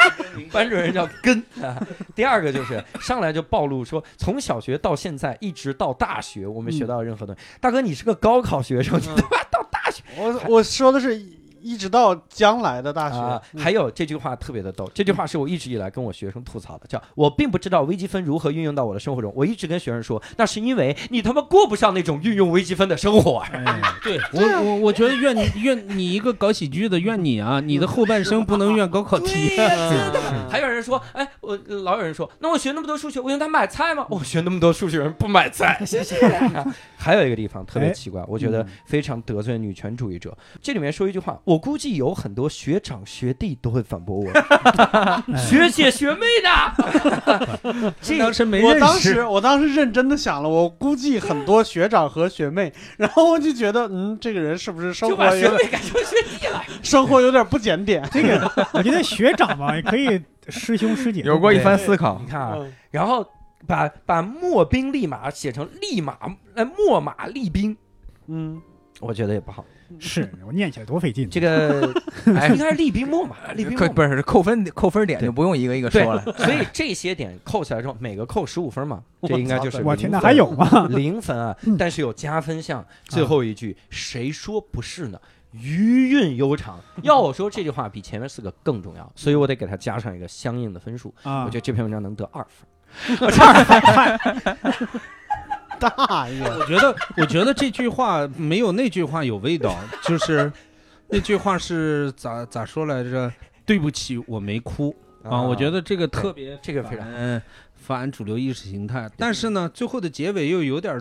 [0.50, 1.76] 班主任叫根啊。
[2.14, 7.40] 第二个就是上来就暴露说，从小学到现在一直到大学，我们学到任何东西。
[7.60, 11.22] 大哥，你是个高考学生，你他妈到大学我我说的是
[11.62, 13.58] 一直到将来的大啊学，？
[13.58, 19.32] 还有这句话特别的逗，这句话是我一直以来跟我学生吐槽的，叫我并不知道微积分如何运用到我的生活中。
[19.36, 23.38] 我一直跟学生说，那是因为你他妈过不上那种运用微积分的生活。
[23.38, 29.56] 哎，对 我我我觉得怨你怨你一个搞喜剧的怨你啊，你的后半生不能怨高考题。
[30.50, 34.06] 还有人说，哎，我老有人说，那我学那么多数学，我用它买菜吗？
[34.10, 36.16] 我学那么多数学人不买菜， 谢谢。
[36.96, 40.36] 还有一个地方特别奇怪，我觉得非常得罪女权主义者。
[40.60, 44.32] 这里面说一句话，我估计有很多学长学弟都会反驳我，
[45.36, 47.92] 学姐学妹的？
[48.00, 56.62] 这当时没我当时，我当时认真的想了，我估计很多学长和学妹， 然后我就觉得，嗯，这个人是不是生活有点学妹改成学弟了。
[56.82, 58.06] 生活有点不检点？
[58.12, 62.30] 这个我觉得学长嘛也可以师兄师姐，有过一番思考你。
[62.30, 63.26] 看啊，嗯然后
[63.66, 66.14] 把把莫兵立马写成立马，
[66.54, 67.74] 呃，秣马厉兵，
[68.26, 68.60] 嗯，
[69.02, 69.64] 我觉得也不好。
[69.98, 71.28] 是我念起来多费劲。
[71.28, 71.92] 这个
[72.34, 73.88] 哎应该是厉兵墨嘛， 厉兵秣马。
[73.88, 76.22] 扣不是扣分扣分点就不用一个一个说了。
[76.38, 80.88] 所以这些点扣起来之后，每个扣十五分嘛，这应该就是我天，那零分还有吗？
[80.88, 81.76] 零分啊嗯！
[81.76, 82.82] 但是有加分项。
[83.04, 85.20] 最后一句，谁说不是呢？
[85.52, 86.80] 余韵悠长。
[87.02, 91.12] 要我说，这句话比前面四个更重要，所以我得给它加上一个相应的分数。
[91.22, 92.66] 啊，我觉得这篇文章能得二分。
[95.82, 100.52] 大爷，我觉得，我觉得这句话没有那句话有味道，就是
[101.08, 103.32] 那句话是咋咋说来着？
[103.64, 105.40] 对不起，我没哭啊！
[105.40, 107.40] 我觉得这个特别这个非常嗯
[107.76, 110.98] 反主流意识形态，但是呢，最后的结尾又有点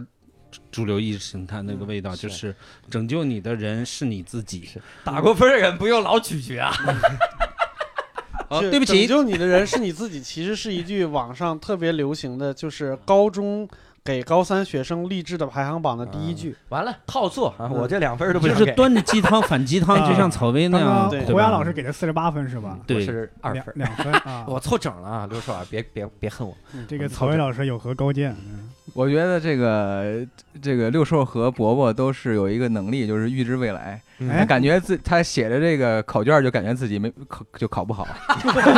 [0.51, 2.55] 主主流意识形态那个味道，嗯就是是
[2.89, 4.69] 拯救你的人是你自己。
[5.03, 6.71] 打过分的人不用老咀嚼啊。
[8.51, 13.67] 就哦对不起拯救你的人是你自己，其实是一句网上特别流行的，就是高中
[14.03, 16.55] 给高三学生励志的排行榜的第一句。
[16.69, 17.69] 完了，套做啊！
[17.69, 18.65] 嗯我这两分都不想给。
[18.65, 22.79] 就是端着鸡汤反鸡汤， 啊就像草薇那样，胡杨老师给的四十八分是吧？
[22.87, 24.45] 对是二分，两两分啊。
[24.49, 25.27] 我凑整了啊！
[25.29, 26.55] 刘硕啊，别别别恨我。
[26.87, 28.35] 这个曹薇老师有何高见？
[28.49, 30.27] 嗯我觉得这个
[30.61, 34.01] 这个六兽和伯伯都是有一个能力，就是预知未来。
[34.29, 38.07] 哎他感觉自他写的这个考卷，就感觉自己没考就考不好。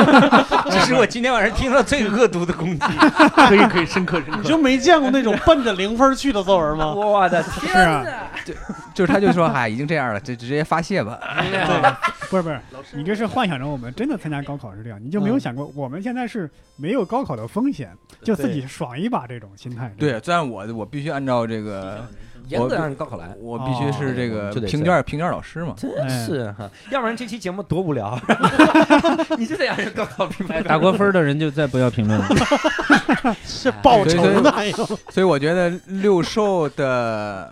[0.70, 2.86] 这是我今天晚上听到最恶毒的攻击。
[3.48, 6.94] 可以可以，深刻深你就没见过那种奔着零分去的作文吗？
[6.94, 8.06] 我的天是啊
[8.46, 8.54] 就！
[8.94, 11.20] 就是他就说，哎，已经这样了，就直接发泄吧。
[12.30, 12.60] 不是不是，
[12.94, 17.90] 你这是幻想着我们真的参加高考是这样，你就没有想过我们现在是没有高考的风险，
[18.24, 19.94] 就自己爽一把这种心态。
[19.98, 22.08] 对，虽然我我必须按照这个，
[22.48, 25.74] 严格按高考来，我必须是这个评卷评卷老师嘛。
[25.78, 28.20] 真是哈，要不然这期节目多无聊。
[29.38, 32.28] 你就得让人高考评分打过分的人就再不要评论了。
[33.46, 34.52] 是报仇呢？
[34.52, 34.74] 还有，
[35.10, 37.52] 所以我觉得六兽的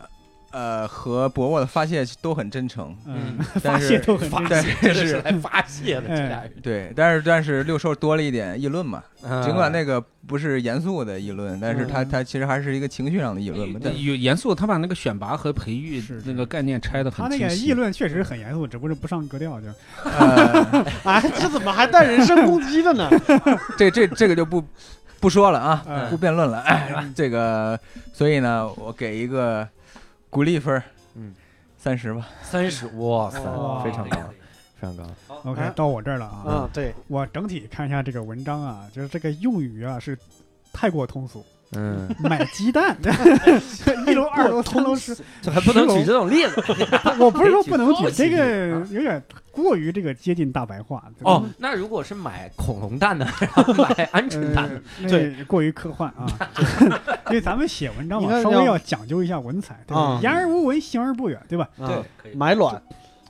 [0.52, 6.54] 呃和伯伯的发泄都很真诚，嗯，但是发泄都很发真泄，真的是来发泄的这俩人。
[6.62, 13.80] 对，但是但是六兽多了一点议论嘛，嗯尽管那个不是严肃的议论，但是他嗯他其实还是一个情绪上的议论嘛。
[13.84, 17.54] 但有严肃，他把那个选拔和培育是那个概念拆的很他那个。
[17.56, 19.68] 议论确实很严肃，只不过是不上格调就。
[20.04, 23.10] 呃，哎，这怎么还带人身攻击的呢？
[23.78, 24.64] 这这这个就不
[25.20, 26.60] 不说了啊，嗯不辩论了。
[26.62, 27.80] 哎，这个
[28.12, 29.68] 所以呢，我给一个
[30.32, 30.82] 鼓励分，
[31.14, 31.36] 嗯，
[31.78, 32.28] 三十吧。
[32.42, 33.38] 三十， 哇塞，
[33.84, 34.18] 非常高，
[34.80, 35.04] 非常高。
[35.44, 36.44] OK，哎到我这儿了啊。
[36.48, 40.18] 嗯，对，我整体看一下这个文章啊，就是这个用语啊是
[40.72, 42.98] 太过通俗，嗯，买鸡蛋，
[44.06, 46.62] 一楼、二楼、三楼是，这 还不能举这种例子。
[47.18, 51.04] 我不是说不能举，这个有点过于这个接近大白话。
[51.22, 54.70] 哦，那如果是买恐龙蛋呢，买鹌鹑蛋
[55.08, 56.28] 对过于科幻啊。
[57.28, 59.96] 因为咱们写文章嘛，稍微要讲究一下文采，对？
[60.22, 61.68] 言而无为，行而不远，对吧？
[61.78, 61.88] 对
[62.22, 62.36] 可以。
[62.36, 62.82] 买卵，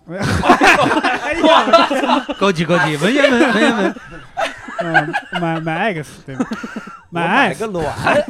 [0.07, 3.95] 哎呀，高级高级，文言文文言文。
[4.83, 6.45] 嗯，买买 X 对吧？
[7.09, 7.93] 买 X，个卵，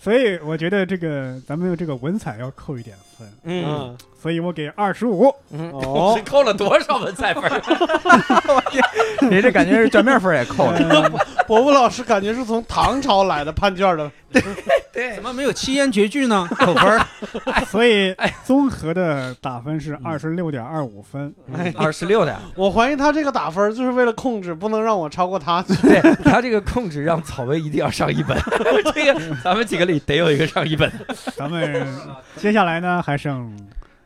[0.00, 3.64] 所以我觉得这个咱们这个文采要扣一点分，嗯。
[3.66, 5.30] 嗯，所以我给二十五。
[5.50, 7.60] 嗯，哦 是扣了多少文采分儿？
[9.28, 10.78] 你这感觉是卷面分也扣了。
[10.88, 11.10] 呃
[11.46, 14.42] 伯伯老师感觉是从唐朝来的判卷的，对
[14.90, 16.48] 对怎，么没有七言绝句呢？
[16.56, 16.98] 扣分。
[17.66, 21.34] 所以哎综合的打分是二十六点二五分。
[21.76, 25.62] 二十六的，我怀疑他这个打分就是为了控制，不能让我超过他。
[25.82, 28.34] 对他这个控制让草薇一定要上一本，
[28.94, 30.90] 这个咱们几个里得有一个上一本。
[31.36, 31.86] 咱们
[32.38, 33.54] 接下来呢还剩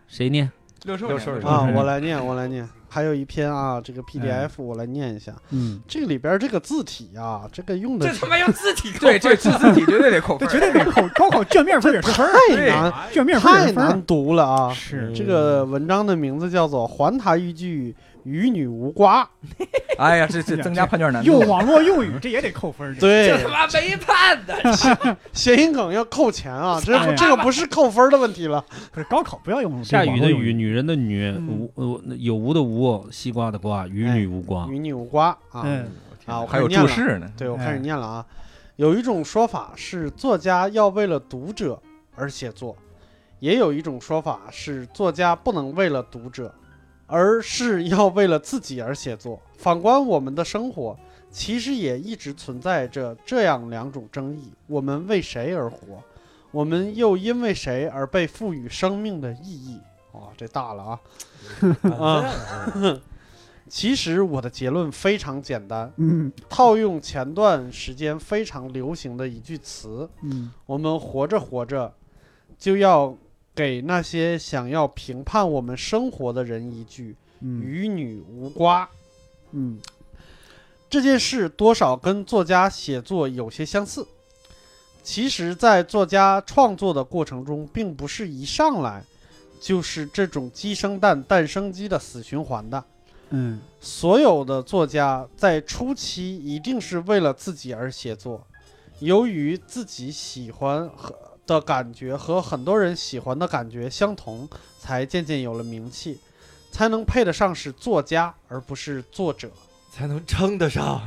[0.08, 0.50] 谁念？
[0.84, 2.68] 六兽六兽啊，嗯我来念，我来念。
[2.90, 5.34] 还有一篇啊，这个 PDF 我来念一下。
[5.50, 10.58] 嗯，这里边这个字体啊，这个用的这他妈用字体扣对，这字字体绝对得扣这分。
[10.58, 14.02] 绝对得扣，高考卷面分也是分，太难，卷面分太难。
[14.06, 14.72] 读了啊！
[14.72, 17.94] 是这个文章的名字叫做《环台一句
[18.28, 19.24] 与女无瓜》。
[19.98, 21.48] 哎呀，这这增加判卷难度用。
[21.48, 26.80] 网络用语，这也得扣分对这，他妈没判的， 谐音梗要扣钱啊！
[26.84, 28.64] 这哎这个不是扣分的问题了。
[28.92, 31.72] 不是高考不要用下雨的雨，女人的女，嗯无
[32.06, 34.68] 呃有无的无，西瓜的瓜，与女无瓜。
[34.68, 35.62] 与女无瓜啊！
[35.64, 35.88] 嗯
[36.26, 36.86] 啊，我还有开始念了。
[36.86, 37.32] 注释呢。
[37.36, 38.24] 对，我开始哎念了啊。
[38.76, 41.80] 有一种说法是作家要为了读者
[42.14, 42.76] 而写作，
[43.40, 46.54] 也有一种说法是作家不能为了读者，
[47.08, 49.42] 而是要为了自己而写作。
[49.58, 50.96] 反观我们的生活，
[51.32, 56.00] 其实也一直存在着这样两种争议：我们为谁而活？
[56.52, 59.80] 我们又因为谁而被赋予生命的意义？
[60.12, 61.00] 哇，这大了啊！
[61.98, 62.24] 啊，
[63.68, 71.92] 其实我的结论非常简单，嗯套用前段时间非常流行的一句词：嗯我们活着活着，
[72.56, 73.14] 就要
[73.58, 78.88] 给那些想要评判我们生活的人一句“嗯与女无瓜
[79.50, 79.80] 嗯”。
[80.88, 84.06] 这件事多少跟作家写作有些相似。
[85.02, 89.04] 其实，在作家创作的过程中，并不是一上来
[89.60, 92.84] 就是这种鸡生蛋，蛋生鸡的死循环的。
[93.30, 98.46] 嗯所有的作家在初期一定是为了自己而写作，
[99.00, 101.12] 由于自己喜欢和
[101.48, 104.46] 的感觉和很多人喜欢的感觉相同，
[104.78, 106.20] 才渐渐有了名气，
[106.70, 109.50] 才能配得上是作家而不是作者
[109.90, 111.00] 才能称得上。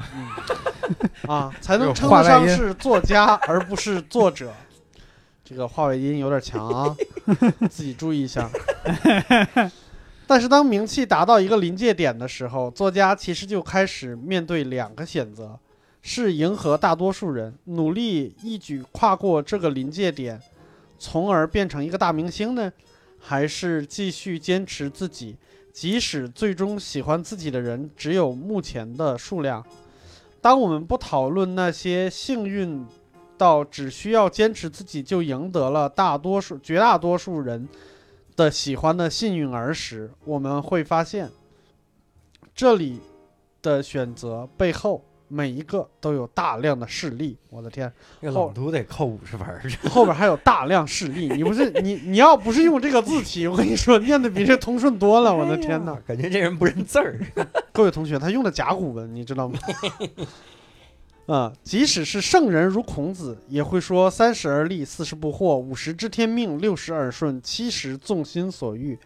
[1.28, 4.52] 啊， 才能称得上是作家而不是作者。
[5.46, 6.98] 这个话外音有点强啊，
[7.70, 8.50] 自己注意一下。
[10.26, 15.60] 但是当名气达到一个临界点的时候，作家其实就开始面对两个选择：
[16.02, 20.42] 是迎合大多数人，努力一举跨过这个临界点，
[20.98, 22.72] 从而变成一个大明星呢，
[23.20, 25.38] 还是继续坚持自己，
[25.72, 29.64] 即使最终喜欢自己的人只有目前的数量？
[30.42, 32.84] 当我们不讨论那些幸运
[33.38, 37.70] 到只需要坚持自己就赢得了大多数、绝大多数人
[38.36, 41.30] 的喜欢的幸运儿时，我们会发现，
[42.56, 43.00] 这里
[43.62, 47.38] 的选择背后每一个都有大量的事例。
[47.50, 51.30] 我的天，那个朗读得扣五十分儿， 后边还有大量事例。
[51.30, 55.34] 你不是你你要不是用这个字体， 我跟你说，念的比这通顺多了。
[55.34, 55.98] 我的天哪！
[56.06, 57.20] 感觉这人不认字儿。
[57.72, 59.58] 各位同学，他用的甲骨文，你知道吗？
[61.28, 69.00] 啊、即使是圣人如孔子，也会说“三十而立，四十不惑，五十知天命，六十耳顺，七十纵心所欲”。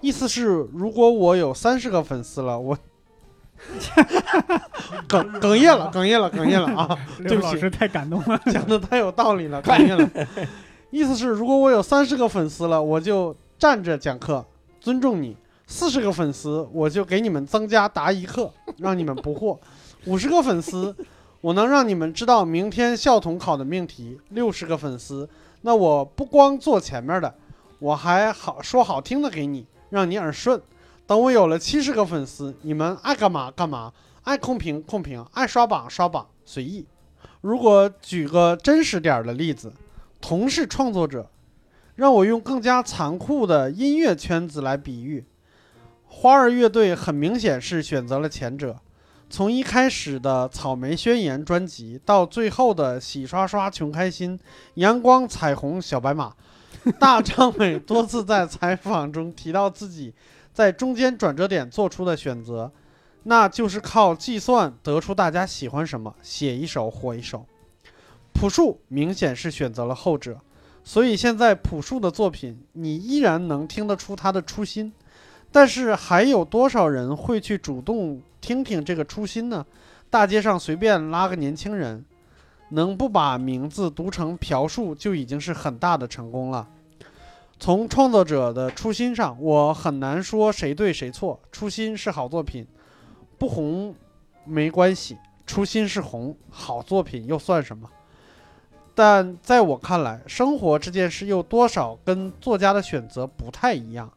[0.00, 2.78] 意思是，如果我有三十个粉丝了，我
[5.08, 6.98] 哽哽咽了，哽咽了，哽咽了啊！
[7.26, 8.40] 对不起，刘老师太感动了。
[8.52, 10.08] 讲的太有道理了，哽咽了。
[10.90, 14.44] 意思是，如果我有三十个粉丝了，我就站着讲课，
[14.80, 15.34] 尊重你；
[15.66, 19.58] 四十个粉丝，我就给你们增加答疑课，让你们不惑；
[20.06, 20.94] 五十个粉丝，
[21.40, 25.28] 我能让你们知道明天校统考的命题；六十个粉丝，
[25.62, 27.34] 那我不光坐前面的，
[27.80, 30.60] 我还好说好听的给你，让你耳顺。
[31.06, 33.92] 等我有了七十个粉丝，你们爱干嘛干嘛，
[34.22, 36.86] 爱控评控评，爱刷榜刷榜，随意。
[37.42, 39.70] 如果举个真实点儿的例子，
[40.20, 41.28] 同是创作者，
[41.96, 45.26] 让我用更加残酷的音乐圈子来比喻。
[46.06, 48.78] 花儿乐队很明显是选择了前者，
[49.28, 54.38] 从一开始的《草莓宣言》专辑，到最后的《洗刷刷穷开心》
[54.76, 56.32] 《阳光彩虹小白马》，
[56.98, 60.14] 大张伟多次在采访中提到自己
[60.54, 62.70] 在中间转折点做出的选择，
[63.24, 67.44] 那就是靠计算得出大家喜欢什么，写一首火一首。
[68.32, 70.40] 朴树明显是选择了后者，
[70.84, 74.92] 所以现在朴树的作品你依然能听得出他的初心，
[75.50, 79.66] 但是还有多少人会去主动听听这个初心呢？
[80.08, 82.04] 大街上随便拉个年轻人，
[82.68, 86.68] 能不把名字读成朴树就已经是很大的成功了。
[87.64, 91.40] 从创作者的初心上，我很难说谁对谁错。
[91.50, 92.66] 初心是好作品，
[93.38, 93.94] 不红
[94.44, 95.16] 没关系。
[95.46, 97.88] 初心是红，好作品又算什么？
[98.94, 104.12] 但在我看来，生活这件事又多少跟作家的选择不太一样，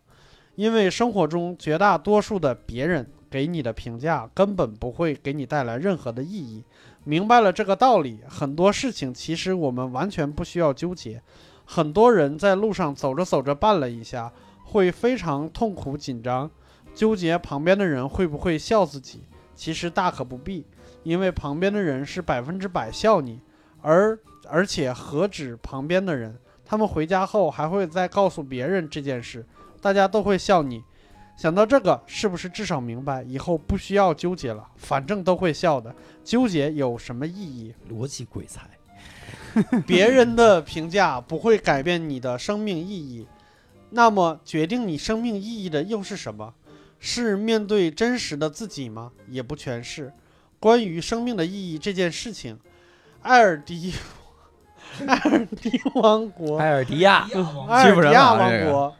[0.56, 6.62] 因为生活中绝大多数的别人给你的评价根本不会给你带来任何的意义。
[7.06, 11.22] 明白了这个道理，很多事情其实我们完全不需要纠结。
[11.70, 14.32] 很多人在路上走着走着绊了一下，
[14.63, 16.49] 会非常痛苦紧张，
[16.95, 19.26] 纠结旁边的人会不会笑自己。
[19.53, 20.65] 其实大可不必，
[21.03, 23.41] 因为旁边的人是百分之百笑你，
[23.82, 29.45] 而而且何止旁边的人，他们回家后还会再告诉别人这件事，
[29.82, 30.82] 大家都会笑你。
[31.36, 34.68] 想到这个，是不是至少明白以后不需要纠结了？
[34.78, 35.93] 反正都会笑的，
[36.24, 37.74] 纠结有什么意义？
[37.89, 38.76] 逻辑鬼才。
[39.86, 43.28] 别人的评价不会改变你的生命意义，
[43.91, 46.54] 那么决定你生命意义的又是什么？
[47.00, 49.12] 是面对真实的自己吗？
[49.28, 50.12] 也不全是。
[50.60, 52.58] 关于生命的意义这件事情，
[53.22, 53.93] 艾尔迪，
[55.06, 57.28] 艾尔迪王国，埃尔迪亚，
[57.68, 58.95] 艾尔迪亚王国，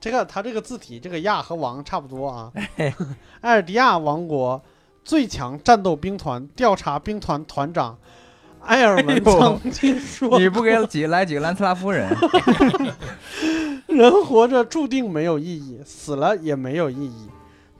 [0.00, 2.50] 这个它这个字体，这个亚和王差不多啊。
[3.42, 4.62] 艾尔迪亚王国
[5.04, 7.98] 最强战斗兵团调查兵团团长
[8.66, 9.24] 埃尔哎文呦
[9.60, 12.08] 曾经说你不给几来几个兰斯拉夫人？
[13.88, 17.28] 人活着注定没有意义，死了也没有意义。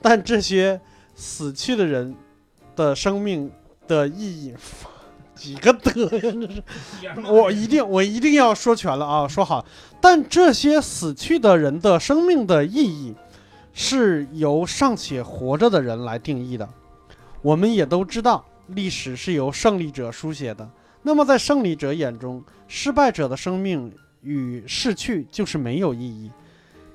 [0.01, 0.79] 但这些
[1.15, 2.13] 死去的人
[2.75, 3.49] 的生命
[3.87, 4.53] 的意义，
[5.33, 6.03] 几个德
[7.01, 7.15] 呀？
[7.15, 9.65] 这是我一定我一定要说全了啊，说好。
[9.99, 13.15] 但这些死去的人的生命的意义，
[13.73, 16.67] 是由尚且活着的人来定义的。
[17.41, 20.69] 我们也都知道，历史是由胜利者书写的。
[21.03, 26.31] 那么在胜利者眼中，失败者的生命与逝去就是没有意义。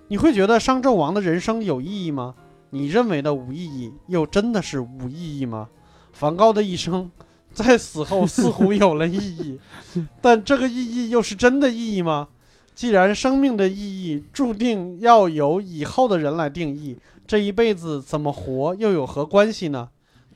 [0.09, 2.35] 你会觉得商纣王的人生有意义吗？
[2.71, 5.69] 你认为的无意义，又真的是无意义吗？
[6.13, 7.11] 梵高的一生
[7.53, 9.59] 在死后似乎有了意义，
[10.21, 12.29] 但这个意义又是真的意义吗？
[12.75, 19.91] 既然生命的意义注定要由以后的人来定义，这一辈子怎么活又有何关系呢？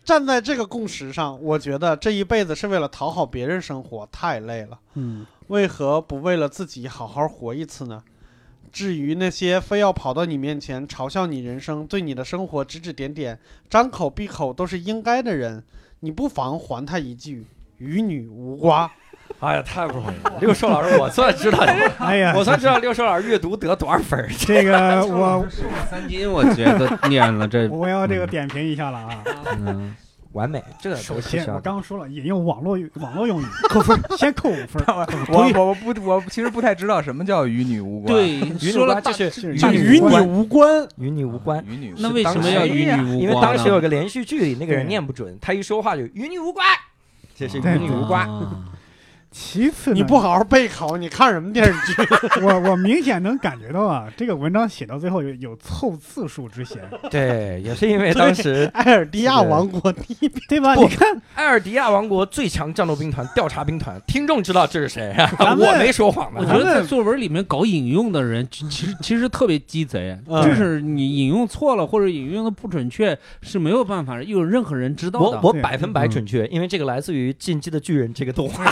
[0.05, 4.79] 站在这个共识上，我觉得这一辈子是为了讨好别人生活，太累了。
[4.95, 8.03] 嗯，为何不为了自己好好活一次呢？
[8.73, 13.39] 至于那些非要跑到你面前嘲笑你人生、对你的生活指指点点、
[13.69, 15.63] 张口闭口都是应该的人，
[16.01, 17.47] 你不妨还他一句
[17.77, 18.91] “与女无瓜
[19.41, 20.35] 哎呀，太不容易了！
[20.41, 21.59] 六寿老师，我算知道，
[21.99, 24.29] 哎呀，我算知道六寿老师阅读得多少分儿。
[24.39, 29.25] 这个我瘦三斤，我觉得念了这，我要这个点评一下了啊。
[29.59, 29.95] 嗯，
[30.33, 34.83] 完美，这个首先，我刚刚说了，引用网络网络用语，扣分，先扣五分。
[35.29, 40.87] 我我我不我其实不太知道什么叫与你无关。，对，与说了就是与你无关。
[40.97, 41.65] 与你无关。
[41.67, 43.19] 与你那为什么要与你无关？
[43.19, 46.65] 因为当时有个连续剧里那个人念不准，他一说话就与你无关，
[47.37, 48.29] 这是与你无关。
[49.33, 52.03] 啊其次呢，你不好好备考，你看什么电视剧？
[52.45, 60.75] 我我明显能感觉到啊，这个文章写到最后有有凑字数之嫌，对，也是因为当时 埃尔迪亚王国第一对吧？
[60.75, 65.31] 你看，埃尔迪亚王国最强战斗兵团调查兵团，听众知道这是谁啊？
[65.59, 66.45] 我没说谎我。
[66.45, 75.27] 觉得在作文里面搞引用的人，其其实 其实特别鸡贼，嗯就是你引用错了或者引用的不准确是没有办法有任何人知道的。
[75.27, 78.65] 我我百分百准确，因为这个来自于《进击的巨人》这个动画。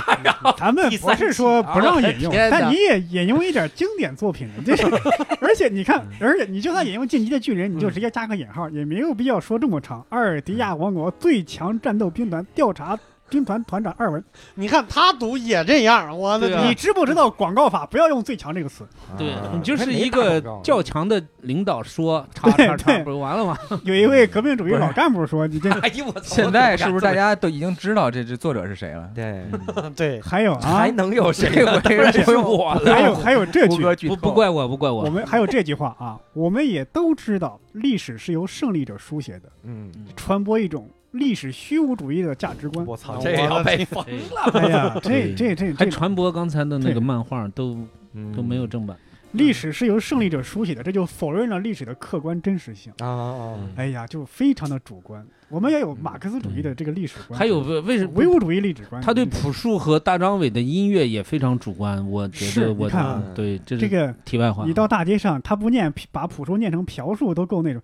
[0.58, 4.86] 咱们不是说不让引用，但你也引用一点经典作品的，这是，
[5.40, 10.04] 而且你看，而且你就算引用《进击的巨人》，你就直接加个引号，也没有必要说这么长。
[10.10, 12.98] 阿尔迪亚王国最强战斗兵团调查
[13.30, 14.22] 兵团团长二文，
[14.54, 16.66] 你看他读也这样，我的啊！
[16.66, 18.86] 你知不知道广告法不要用“最强”这个词？
[19.16, 23.56] 对啊你就是一个较强的领导说叉对叉叉，不就完了吗？
[23.84, 26.34] 有一位革命主义老干部说：“你这 哎呦我操！
[26.34, 29.08] 现在是不是大家家都已经知道这这作者是谁了？
[29.14, 29.44] 对
[29.94, 31.64] 对，还有啊还，能有谁？
[31.64, 32.92] 我当然是我了。
[32.92, 35.04] 还有还有这句，不不怪我，不怪我。
[35.04, 42.86] 我们还有这句话啊，我们也都知道，历史是由胜利者书写的，嗯，传播一种历史虚无主义的价值观。
[42.86, 44.50] 我操，这也要被封了。
[44.52, 47.76] 哎呀，这这这这还传播刚才的那个漫画，都
[48.14, 48.96] 嗯都没有正版。
[49.32, 52.92] 历史是由胜利者书写的，这就否认了历史的客观真实性。
[52.98, 55.24] 啊啊，哎呀，就非常的主观。
[55.48, 59.00] 我们也有马克思主义的这个历史观，还有为为什么唯物主义历史观。
[59.00, 62.04] 他对朴树和大张伟的音乐也非常主观？
[62.10, 64.64] 我觉得我看啊对这个，题外话。
[64.64, 67.80] 你到大街上，他不念把朴树念成朴树都够那种。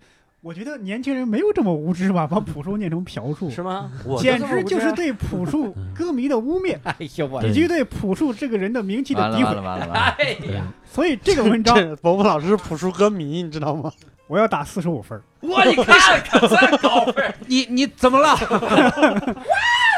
[0.47, 3.91] 我觉得年轻人没有这么无知吧，把朴树念成朴树，是吗？
[4.05, 9.43] 我简直就是对朴树歌迷的污蔑，哎呦我以及对朴树这个人的名气的诋毁。
[9.43, 13.91] 完了完了完了，哎呀，所以这个文章这伯伯老师是朴树歌迷，你知道吗？
[14.27, 15.21] 我要打四十五分。
[15.41, 18.37] 我你看看这高分， 你你怎么了？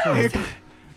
[0.06, 0.30] 因 为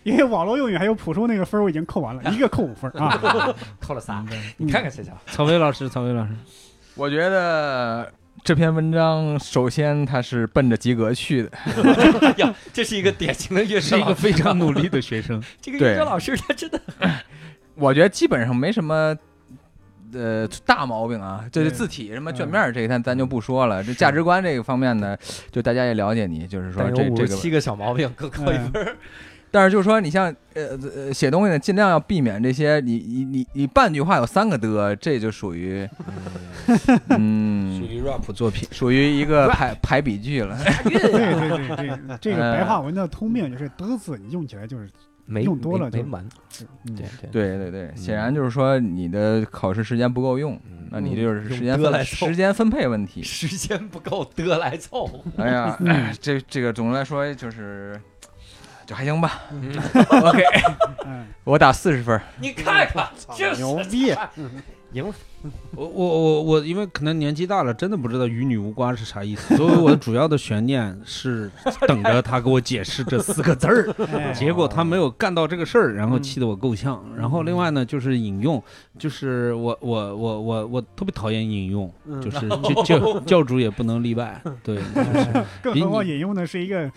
[0.02, 3.16] 因为网络用语还有朴树那个分我已经扣完了，一个扣五分啊。
[3.80, 4.24] 扣了仨，
[4.56, 6.32] 你看看谁家伙，曹薇老师，曹薇老师，
[6.96, 8.12] 我觉得
[8.44, 11.50] 这篇文章首先他是奔着及格去的，
[12.74, 15.42] 这是一个典型的乐是一个非常努力的学生。
[15.62, 16.78] 这个对乐哲老师他真的
[17.74, 19.16] 我觉得基本上没什么。
[20.16, 23.82] 呃，大毛病啊，这是字体什么卷面儿这一，咱咱就不说了。
[23.82, 25.16] 这价值观这个方面呢，
[25.50, 28.96] 就大家也了解你，就是说这这个七个小毛病各扣一分儿，
[29.50, 35.84] 但是就是说，你像呃呃写东西呢，尽量要避免这些，你你你你半句话有三个的，这就属于
[37.08, 37.43] 嗯，于
[38.04, 38.68] rap 作品。
[38.70, 40.56] 属于一个排排比句了。
[40.84, 44.88] 对对对对，这个白话文的通病就是的字，你用起来就是
[45.26, 46.28] 没用多了就没没完，
[46.86, 53.22] 嗯对对，对对对，显然就是说你的考试时间不够用，嗯那你就是时间分凑时间分配问题。
[53.22, 55.78] 时间不够得来凑，哎呀，
[56.20, 58.00] 这这个总的来说就是
[58.86, 59.40] 就还行吧。
[59.50, 59.72] 嗯
[60.22, 60.42] OK，
[61.06, 62.20] 嗯，我打四十分。
[62.38, 64.14] 你看看，就是牛逼！
[64.94, 65.14] 赢了，
[65.74, 71.50] 我我我我，因为可能年纪大了，真的不知道“与女无关”是啥意思，所以我的主要的悬念是
[71.88, 73.92] 等着他给我解释这四个字儿。
[74.14, 77.04] 哎结果他没有干到这个事儿，然后气得我够呛。
[77.16, 78.62] 然后另外呢，就是引用，
[78.98, 84.40] 就是我我我我我特别讨厌引用，嗯就是教教教主也不能例外。
[84.62, 86.90] 对，就是更何况引用的是一个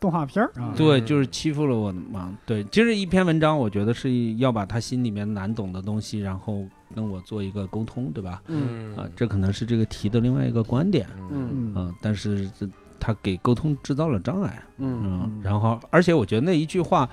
[0.00, 0.72] 动画片儿啊。
[0.76, 2.36] 对，就是欺负了我嘛。
[2.46, 6.64] 对，其实一篇文章，我觉得是要把他心里面难懂的东西，然后
[6.94, 8.42] 跟我做一个沟通，对吧？
[8.46, 11.06] 嗯啊，这可能是这个题的另外一个观点。
[11.30, 12.68] 嗯嗯啊，但是这
[13.00, 14.62] 他给沟通制造了障碍。
[14.78, 17.08] 嗯嗯，然后而且我觉得那一句话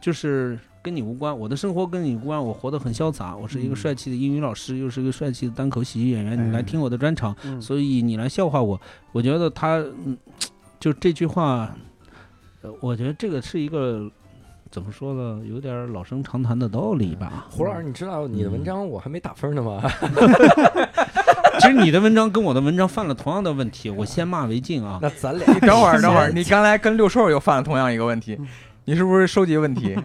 [0.00, 8.80] 就是跟你无关，我的生活跟你无关，我活得很潇洒，我是一个嗯帅气的英语老师，又是一个帅气的单口喜剧演员，你来哎听我的专场，嗯所以你来笑话我，
[9.12, 10.16] 我觉得他嗯，
[10.80, 11.74] 就这句话，
[12.62, 14.10] 呃我觉得这个是一个。
[14.76, 15.40] 怎么说呢？
[15.50, 17.46] 有点老生常谈的道理吧。
[17.48, 19.80] 胡老师，你知道你的文章我还没打分呢吗？
[21.60, 24.98] 其实你的文章跟我的文章犯了同样的问题，我先骂为敬啊。
[25.00, 28.38] 那咱俩你 等会儿，等会儿，你刚才跟六兽又犯了同样一个问题，
[28.88, 29.96] 你是不是收集问题？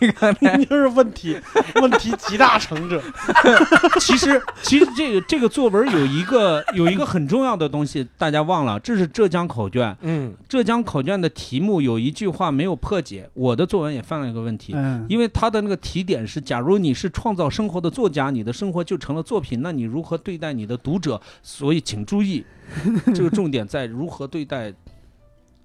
[0.00, 1.38] 你刚才你就是问题
[1.82, 3.00] 问题集大成者。
[4.00, 9.94] 其实，其实这个这个作文有一个有一个很重要的东西，大家忘了，这是浙江考卷。
[10.00, 14.72] 嗯浙江考卷的题目有一句话没有破解，我的作文也犯了一个问题。
[14.74, 21.20] 嗯，因为它的那个题点是，假如你是创造生活的作家，你的生活就成了作品，那你如何对待你的读者？
[21.42, 22.42] 所以请注意，
[23.14, 24.72] 这个重点在如何对待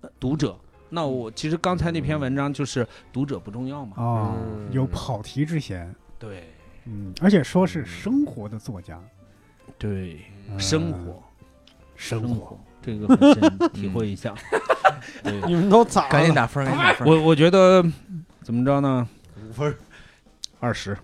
[0.02, 0.54] 呃读者。
[0.90, 3.94] 那我其实刚才那篇文章就是读者不重要嘛？
[3.98, 4.68] 哦，嗯。
[4.72, 5.94] 有跑题之嫌。
[6.20, 6.50] 对。
[6.86, 9.00] 嗯，而且说是生活的作家，
[9.78, 10.20] 对，
[10.50, 10.60] 嗯。
[10.60, 11.24] 生活。
[11.96, 12.60] 生生活。
[12.82, 14.36] 这个很深，体会一下。
[15.48, 16.10] 你们都咋了？
[16.10, 17.08] 赶紧打分，赶紧打分。
[17.08, 17.84] 我我觉得
[18.44, 19.08] 怎么着呢？
[19.44, 19.76] 五分
[20.60, 20.96] 二十，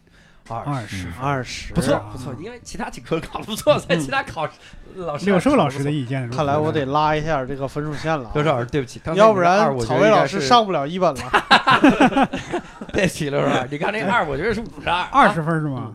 [0.49, 1.07] 二二十。
[1.21, 4.47] 二十，不错不错，因为其他几科考的不错，在其他考
[4.95, 8.31] 老师六寿老师的意见看来我得拉一下这个分数线了啊。
[8.35, 11.21] 刘少老师，对不起，要不然我觉草薇老师上不了一本了。
[12.91, 15.93] 对不起刘少老师，你看那二，我觉得是五十二， 二十分是吗？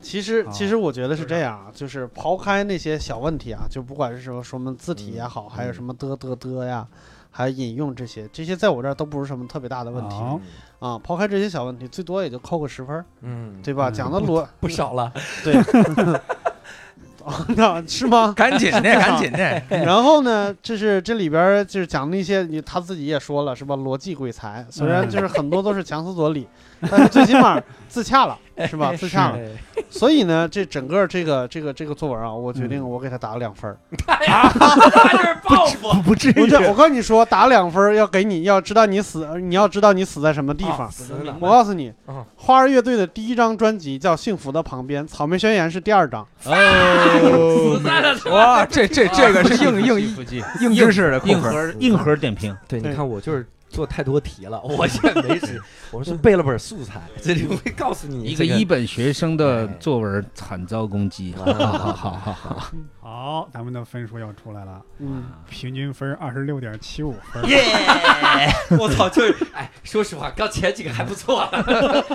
[0.00, 6.84] 其实，哦其实我觉得是这样啊，就是抛开那些小问题啊，就不管是什么什么字体也好，还有什么的的的呀，
[7.30, 10.16] 还有引用这些，这些在我这儿都不是什么特别大的问题。
[10.16, 10.40] 好
[10.82, 10.98] 啊。
[10.98, 13.88] 抛开这些小问题，最多也就扣个十分儿，嗯，对吧？
[13.88, 15.12] 嗯讲的逻不少了，
[15.44, 15.54] 对，
[17.56, 18.32] 那 是吗？
[18.36, 19.62] 赶紧的，赶紧的。
[19.84, 23.76] 然后呢，就是这里边儿就是讲那些，你他自己也说了是吧？
[23.76, 26.48] 逻辑鬼才，虽然就是很多都是强词夺理，
[26.90, 28.38] 但是最起码自洽了，
[28.68, 28.92] 是吧？
[28.96, 29.36] 自洽了。
[29.36, 29.48] 哎
[29.92, 33.76] 所以呢，这整个这个这个这个作文啊，我决嗯定我给他打了两分儿。
[34.06, 34.48] 他
[35.12, 40.90] 就是报复，不至不是，我跟你说，打两分要给你，要知道你死，你要知道你死在什么地方。
[41.40, 46.26] 我告诉你啊，花儿乐队的第一张专辑叫《幸福的旁边》，草莓宣言是第二张。
[46.46, 51.18] 哦，死在了哇，这这这个是硬硬硬硬硬知识的。
[51.26, 61.34] 硬核硬核点评，对，你看我就是做太多题了， 我现在没时， 我们是背了本素材，这里会告诉你这一个一本学生的作文惨遭攻击。
[61.34, 67.42] 啊好好好好好，好，咱们的分数要出来了，嗯，平均分二十六点七五分。
[67.48, 67.62] 耶！
[68.78, 71.48] 我操，就是哎，说实话，刚前几个还不错，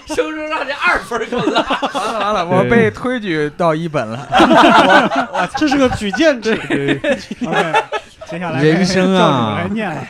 [0.05, 1.61] 生生让这二分给我拉。
[1.93, 5.49] 完了完了，我被推举到一本了。
[5.57, 7.83] 这是个举荐制，OK，
[8.27, 9.61] 接下来人生啊。
[9.63, 10.05] 来念了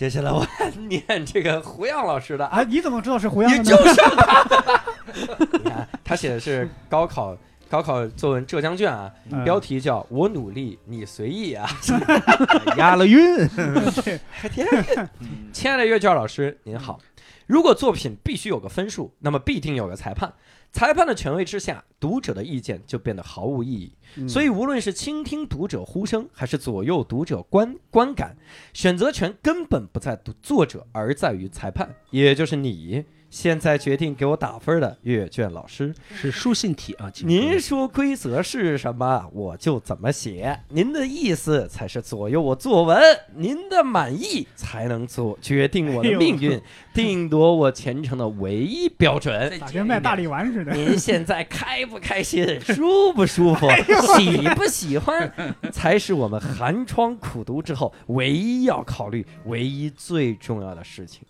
[0.00, 2.62] 接下来我来念这个胡杨老师的啊！
[2.62, 3.62] 你怎么知道是胡杨的呢？
[3.62, 4.80] 你就是他的。
[5.62, 7.36] 你看，他写的是高考
[7.68, 11.68] 高考作文浙江卷啊，嗯标题叫“我努力，你随意”啊。
[12.78, 13.46] 押了韵。
[14.50, 14.66] 天，
[15.52, 16.98] 亲爱的阅卷老师您好，
[17.46, 20.32] 如果作品必须有个分数，那么必定有个裁判。
[20.72, 24.28] 裁判的权威之下，读者的意见就变得毫无意义。
[24.28, 28.36] 所以，无论是倾听读者呼声，还是左右读者观观感，
[28.72, 33.04] 选择权根本不在读作者，而在于裁判，也就是你。
[33.30, 40.60] 现在决定给我打分的阅卷老师，是书信体啊，您说规则是什么，我就怎么写。
[40.68, 43.00] 您的意思才是左右我作文，
[43.36, 46.60] 您的满意才能做决定我的命运，
[46.92, 49.58] 定夺我前程的唯一标准。
[49.60, 50.72] 咋跟卖大力丸似的？
[50.72, 53.68] 您现在开不开心，舒不舒服，
[54.18, 55.32] 喜不喜欢，
[55.72, 61.22] 才是我们寒窗苦读之后唯一要考虑、唯一最重要的事情。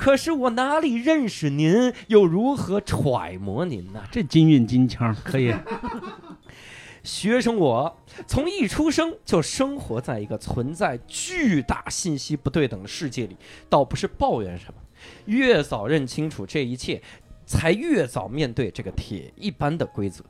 [0.00, 4.02] 可是我哪里认识您，又如何揣摩您呢？
[4.10, 5.54] 这金韵金腔可以。
[7.04, 13.36] 学生我从一出生就生活在一个存在巨大信息不对等的世界里，
[13.68, 14.80] 倒不是抱怨什么，
[15.26, 17.02] 越早认清楚这一切，
[17.44, 20.24] 才越早面对这个铁一般的规则。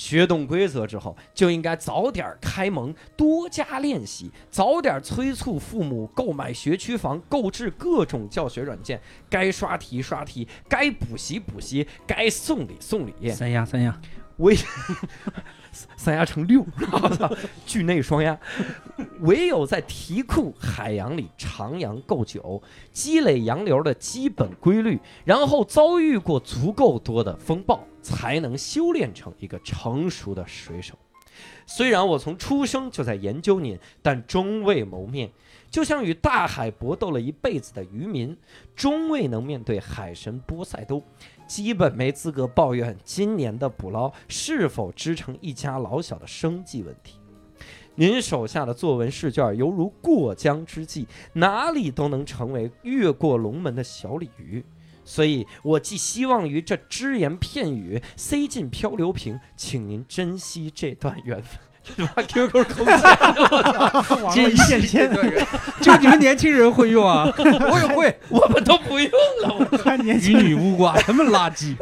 [0.00, 8.98] 学懂规则之后，就应该早点开蒙，多加练习，早点催促父母购买学区房，购置各种教学软件，
[9.28, 13.28] 该刷题刷题，该补习补习，该送礼送礼。
[13.28, 14.00] 三亚三压，
[14.38, 14.56] 唯
[15.72, 17.30] 三压成六，我操，
[17.64, 18.38] 剧内双压。
[19.20, 30.94] 唯有在题库海洋里徜徉够久，积累洋流的基本规律，然后遭遇过足够多的风暴，才能修炼成一个成熟的水手。
[31.66, 35.30] 虽然我从出生就在研究您，但终未谋面。
[35.70, 38.36] 就像与大海搏斗了一辈子的渔民，
[38.74, 41.00] 终未能面对海神波塞冬，
[41.50, 47.18] 基本没资格抱怨今年的捕捞是否支撑一家老小的生计问题。
[47.96, 54.64] 您手下的作文试卷犹如过江之鲫，哪里都能成为越过龙门的小鲤鱼。
[55.04, 61.58] 所以，我寄希望于这只言片语塞进漂流瓶，请您珍惜这段缘分。
[62.14, 62.96] 把 QQ 空间，
[64.22, 65.10] 网络一线牵，
[65.80, 69.10] 就 你们年轻人会用啊， 我也会，我们都不用
[69.42, 69.54] 了。
[69.58, 71.74] 我与还年轻女巫瓜什么垃圾？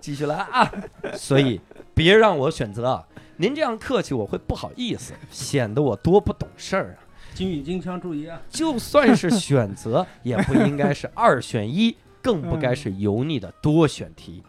[0.00, 0.70] 继续来啊！
[1.14, 1.60] 所以
[1.94, 3.04] 别让我选择啊，
[3.36, 7.06] 您这样客气我会不好意思，显得我多不懂事儿啊。
[7.34, 8.40] 金语金枪，注意啊！
[8.50, 14.42] 就算是选择，也不应该是二选一，更不该是油腻的多选题。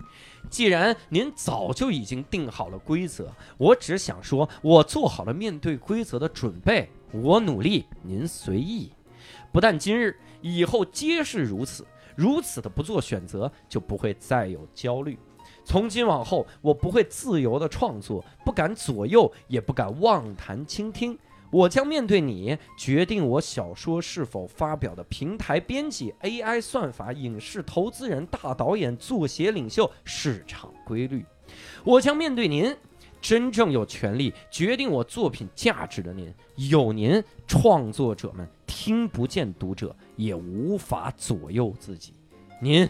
[0.49, 8.91] 既然您早就已经定好了规则，我只想说，我做好了面对规则的准备，我努力，您随意。
[9.51, 11.85] 不但今日，以后皆是如此。
[12.15, 15.17] 如此的不做选择，就不会再有焦虑。
[15.63, 21.17] 从今往后，我不会自由的创作，不敢左右，也不敢妄谈倾听。
[21.51, 31.25] 我将面对你，决定我小说是否发表的平台编辑、AI 算法、影视投资人、大导演、作协领袖、市场规律。
[31.83, 32.75] 我将面对您，
[33.19, 36.31] 真正有权利决定我作品价值的您。
[36.55, 42.13] 有您，创作者们听不见读者，也无法左右自己。
[42.61, 42.87] 您，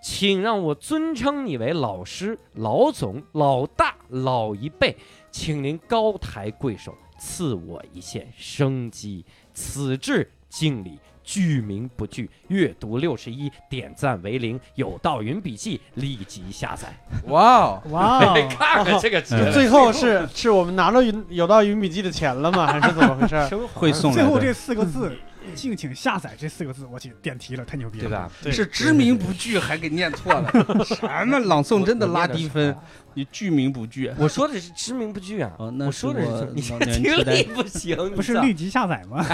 [0.00, 4.96] 请让我尊称你为老师、老总、老大、老一辈，
[5.32, 6.94] 请您高抬贵手。
[7.18, 10.98] 赐我一线生机，此致敬礼。
[11.30, 14.58] 剧名不具，阅读六十一，点赞为零。
[14.76, 16.88] 有道云笔记立即下载。
[17.26, 22.66] 哇哦，哇哦， 看看这个最后是 是我们拿了云有道云笔记的钱了吗？
[22.66, 23.56] 还是怎么回事？
[23.74, 25.14] 会送，最后这四个字，
[25.54, 28.10] 敬请下载这四个字，我去点题了，太牛逼了，对？
[28.10, 28.30] 吧？
[28.42, 30.50] 对是知名不具，还给念错了，
[30.84, 32.76] 什么朗诵真的拉低分，
[33.14, 34.12] 你具名不具。
[34.16, 39.24] 我说的是知名不具啊，哦那我说的是 你听力不行， 不是立即下载吗？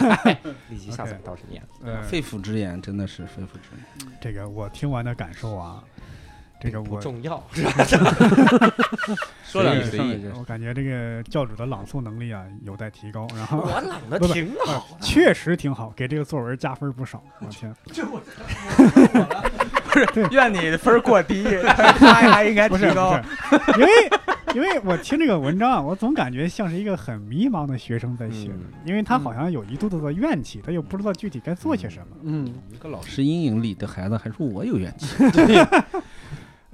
[0.69, 1.62] 立即下载倒是念。
[1.82, 4.09] 呃，肺腑之言，真的是肺腑之言。
[4.20, 5.82] 这个我听完的感受啊，
[6.65, 7.43] 这个我不重要，
[9.45, 15.05] 说两句，随意说两句我感觉这个教主的朗诵能力啊有待提高，然后我朗的挺好的。
[15.05, 17.23] 确实挺好，给这个作文加分不少。
[17.41, 17.93] 我天 不
[19.93, 23.20] 是，愿你分过低，他还应该提高。
[23.78, 23.91] 因为
[24.55, 32.07] 因为我听这个文章啊，我总感觉像是一个很迷茫的学生在写的，嗯因为他好像有一肚子的怨气，他又不知道具体该做些什么。
[32.23, 35.07] 嗯，一个老师阴影里的孩子还说我有怨气，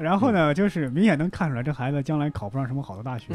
[0.01, 3.27] 然后呢，就是明显能看出来，这孩子将来考不上什么好的大学。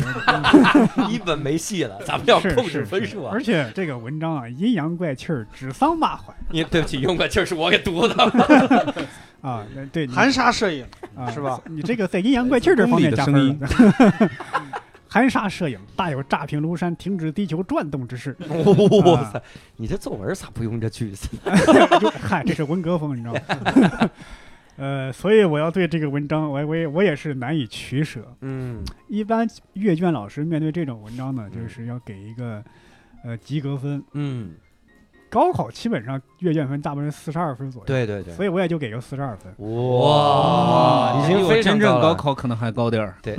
[1.10, 3.32] 一本没戏了，咱们要控制分数啊！
[3.32, 9.06] 而且这个文章啊，阴阳怪气儿，指桑骂槐你对不起，用过气儿是我给读的。
[9.42, 10.84] 啊，对，含沙射影，
[11.16, 11.62] 啊是吧？
[11.70, 13.60] 你这个在阴阳怪气儿这方面加分。
[15.08, 18.36] 含沙射影，大有炸平庐山、停止地球转动之势。
[19.06, 19.42] 哇塞，
[19.78, 21.30] 你这作文咋不用这句子？
[22.22, 24.10] 嗨，这是文革风，你知道吗？
[24.78, 28.36] 呃，所以我要对这个文章，我我也我也是难以取舍。
[28.42, 32.64] 嗯，一般阅卷老师面对这种文章呢，就是要给一个
[33.24, 34.04] 呃及格分。
[34.14, 34.52] 嗯，
[35.36, 39.54] 高考基本上阅卷分大部分是四十二分左右，对对对，所以我也就给个四十二分。
[39.58, 42.16] 哇，已经比我非常真正高。
[42.16, 43.16] 考可能还高点儿。
[43.22, 43.36] 对，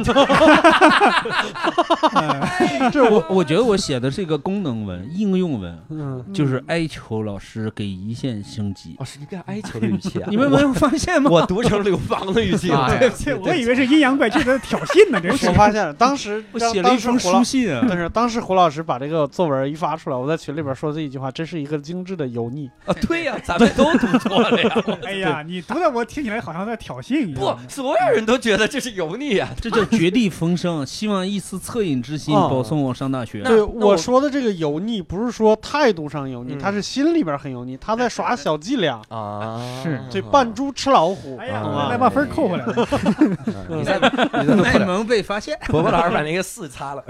[2.12, 8.94] 呃 这我我觉得我写的是一个功能文、应用文，嗯，就是哀求老师给一线升级。
[8.98, 10.28] 哦，是一个哀求的语气啊！
[10.30, 11.30] 你们没有发现吗？
[11.30, 15.54] 我读成刘邦的语气了，哎 对不起，我以为是阴阳怪气在挑衅呢，这是我。
[15.54, 17.82] 发现了，当时我写了一封书信啊。
[17.88, 22.68] 但是当时胡老师把这个作文一发出来，我在群里边说这一句话，真是一个精致的油腻。
[22.84, 24.84] 啊，对呀，咱们都读错了呀。
[25.06, 29.48] 哎呀，你读的我听起来好像在挑衅一样不。，所有人都觉得这是油腻啊。
[29.62, 33.42] 这叫绝地逢生，希望一丝恻隐之心啊保送我上大学。
[33.42, 41.36] 对我我说的这个油腻，不是说态度上油腻，嗯他是心里边很油腻，他在耍小伎俩，啊，是这，扮猪吃老虎。
[41.38, 42.88] 哎呀，再把分扣回来了。
[43.68, 45.56] 你再你再卖快点，萌被发现。
[45.68, 47.04] 伯伯老师把那个四擦了，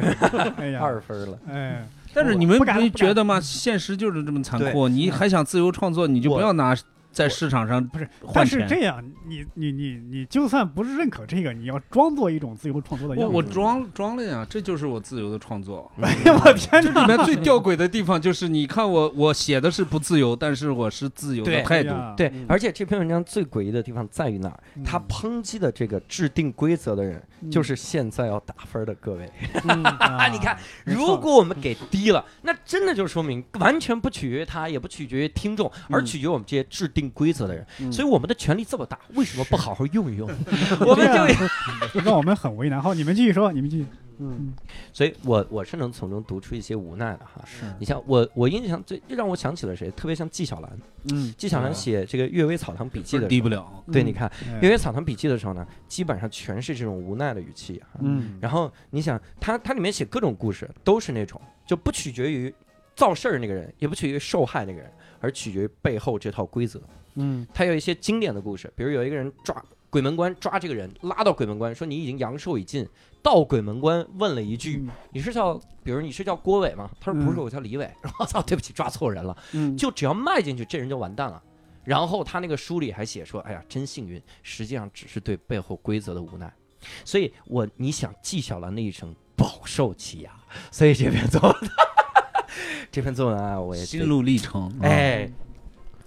[0.58, 1.38] 哎呀，二分了。
[1.48, 1.86] 哎，
[2.16, 2.64] 但是你们不
[2.97, 3.38] 觉得吗？
[3.38, 4.88] 现实就是这么残酷。
[4.88, 6.74] 你还想自由创作，你就不要拿
[7.16, 8.66] 在市场上不是，换但是。
[8.68, 13.34] 这样，你你你你就算不是认可这个，你要装作一种自由创作的我样子。
[13.34, 15.90] 我装装了呀，这就是我自由的创作。
[16.02, 16.93] 哎呀，我天哪！
[16.93, 21.94] 这里面最吊诡的地方就是，你看我我写的是不自由，但是我是自由的态度。
[22.18, 24.60] 对嗯，而且这篇文章最诡异的地方在于哪儿？
[24.84, 29.26] 他嗯抨击的这个制定规则的人，就是现在要打分的各位。
[29.66, 37.66] 嗯啊 你看，如果我们给低了，那真的就说明完全不取决于他，也不取决于听众，而取决于我们这些制定规则的人。
[37.80, 40.28] 嗯所以我们的权力这么大，为什么不好好用一用？
[40.80, 41.06] 我们
[41.92, 42.80] 就， 让我们很为难。
[42.80, 43.86] 好，你们继续说，你们继续。
[44.18, 44.54] 嗯
[44.94, 47.44] 所以我我是能从中读出一些无奈的哈。
[47.44, 49.90] 是你像我，我印象最让我想起了谁？
[49.90, 50.70] 特别像纪晓岚。
[51.12, 53.84] 嗯纪晓岚写这个《阅微草堂笔记》的时候，低不了。
[53.92, 58.00] 对，嗯你看《哎阅微草堂笔记》的时候呢，基本上全是这种无奈的语气啊。
[58.00, 62.52] 嗯然后你想，他他里面写各种故事，都是那种就不取决于
[62.94, 64.90] 造事儿那个人，也不取决于受害那个人，
[65.20, 66.80] 而取决于背后这套规则。
[67.14, 72.86] 嗯他有一些经典的故事，比如有一个人抓鬼门关，抓这个人拉到鬼门关，说你已经阳寿已尽，
[73.22, 77.90] 到鬼门关问了一句：“嗯你是叫，比如你是叫郭伟吗？”他说：“不是，嗯我叫李伟。”
[78.20, 79.36] 我操，对不起，抓错人了。
[79.52, 81.43] 嗯，就只要迈进去，这人就完蛋了。
[81.84, 86.52] 然后他那个书里还写说：“哎呀，真幸运，实际上只是对背后规则的无奈。”
[87.05, 90.30] 所以我你想纪晓岚那一生饱受欺压，
[90.70, 91.55] 所以这篇作文，
[92.90, 94.72] 这篇作文啊，我也心路历程。
[94.82, 95.28] 哎，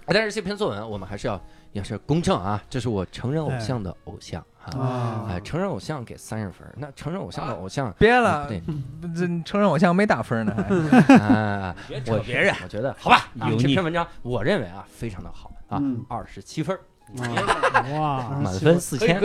[0.07, 1.41] 但是这篇作文我们还是要
[1.73, 8.61] 要是公正啊，这是我成人偶像的偶像啊，啊哎，承认偶像给三十分，那成人偶像的偶像，别了，对，
[9.15, 10.53] 这承认偶像没打分呢，
[11.07, 16.79] 还啊，别我别人我觉得好吧，啊这篇文章我认为啊非常的好啊嗯，二十七分儿，
[17.97, 19.19] 哇，满分四千，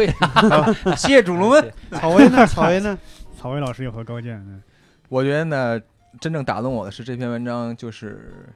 [0.96, 1.72] 谢谢主龙们。
[1.92, 2.46] 草薇呢？
[2.46, 2.98] 草薇呢？
[3.38, 4.36] 曹薇老师有何高见？
[4.36, 4.62] 嗯
[5.10, 5.80] 我觉得呢，
[6.20, 8.46] 真正打动我的是这篇文章，就是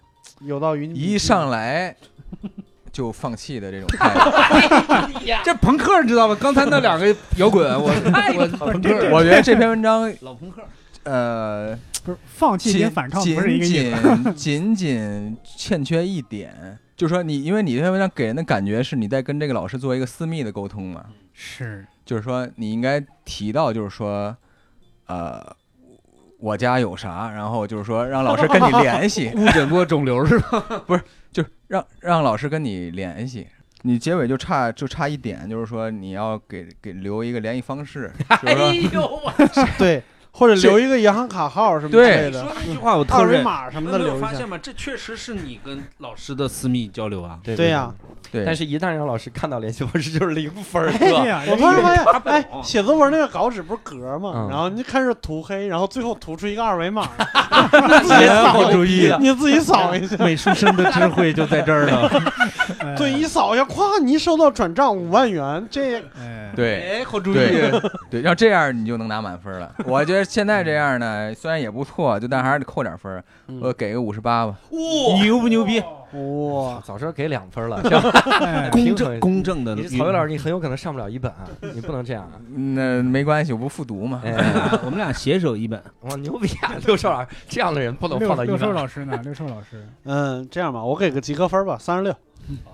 [0.40, 1.94] 有道云一上来
[2.92, 5.20] 就放弃的这种态度。
[5.44, 6.36] 这朋克你知道吗？
[6.40, 10.62] 刚才那两个摇滚，我我朋克，我觉得这篇文章，老朋克。
[11.04, 14.32] 呃，不是放弃反抗不是一仅个意思。
[14.34, 24.36] 仅仅仅欠缺一点，就是说你，因为你这篇文章给人的感觉是你在跟这个老师做一个私密的沟通嘛，是，就是说你应该提到，就是说，
[25.06, 25.56] 呃，
[26.38, 30.64] 我家有啥，然后就是说让老师跟你联系， 误诊过肿瘤是吧？
[31.32, 33.46] 就是让让老师跟你联系。
[33.82, 38.10] 你结尾就差就差一点，就是说你要给给留一个联系方式，
[38.42, 39.32] 就是说哎呦我，
[39.78, 40.02] 对，
[40.32, 43.40] 或者留一个银行卡号什么之对类的，说那句话我二维。
[43.40, 44.14] 码什么的留一下。
[44.16, 44.58] 有发现吗？
[44.58, 47.38] 这确实是你跟老师的私密交流啊。
[47.44, 47.94] 对对呀，
[48.30, 51.26] 对，但是一旦让老师看到联系方式， 就是零分儿，对哥。
[51.26, 54.32] 呀，我突然发现哎，写作文那个稿纸不是格吗？
[54.34, 60.16] 嗯然后你就开始涂黑，然后最后涂出一个二维码，哎好主意，你自己扫一下。
[60.18, 62.10] 美术生的智慧就在这儿了。
[62.80, 67.34] 哎对，一扫一下，咵，你收到转账五万元，这哎，对哎，好主意。
[67.34, 67.70] 对
[68.10, 69.72] 对，要这样你就能拿满分了。
[69.84, 73.24] 我觉得现在这样呢，虽然也不错，就但还是得扣点分儿，
[73.60, 74.54] 我给个五十八吧。
[74.70, 75.82] 哇，牛不牛逼？
[76.12, 78.02] 哇，早知道给两分了， 这样
[78.40, 79.74] 哎公正公正的。
[79.74, 82.32] 你是曹巍老师，你很有可能上不了一本啊，你不能这样啊。
[82.54, 84.22] 那没关系，我不复读嘛。
[84.24, 84.32] 哎，
[84.84, 85.82] 我们俩携手一本。
[86.02, 86.74] 哇，牛逼啊！
[86.86, 88.74] 六少老师这样的人不能放到一本。
[88.74, 89.18] 老师呢？
[89.24, 92.14] 六少老师，嗯，这样吧，我给个及格分吧，三十六。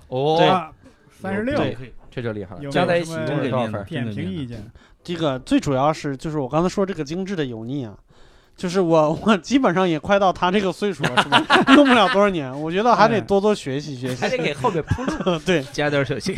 [0.07, 0.71] 哦，啊，
[1.09, 3.83] 三十六，对这就厉害了，加在一起多少分？
[3.85, 4.63] 点评意见？
[5.03, 7.93] 这个最主要是就是我刚才说这个精致的油腻啊，
[8.57, 11.43] 就是我 我基本上也快到他这个岁数了，是吧？
[11.75, 14.21] 用不了多少年，我觉得还得多多学习学习。
[14.21, 15.37] 还得给后面铺路。
[15.39, 16.35] 对，加点小心。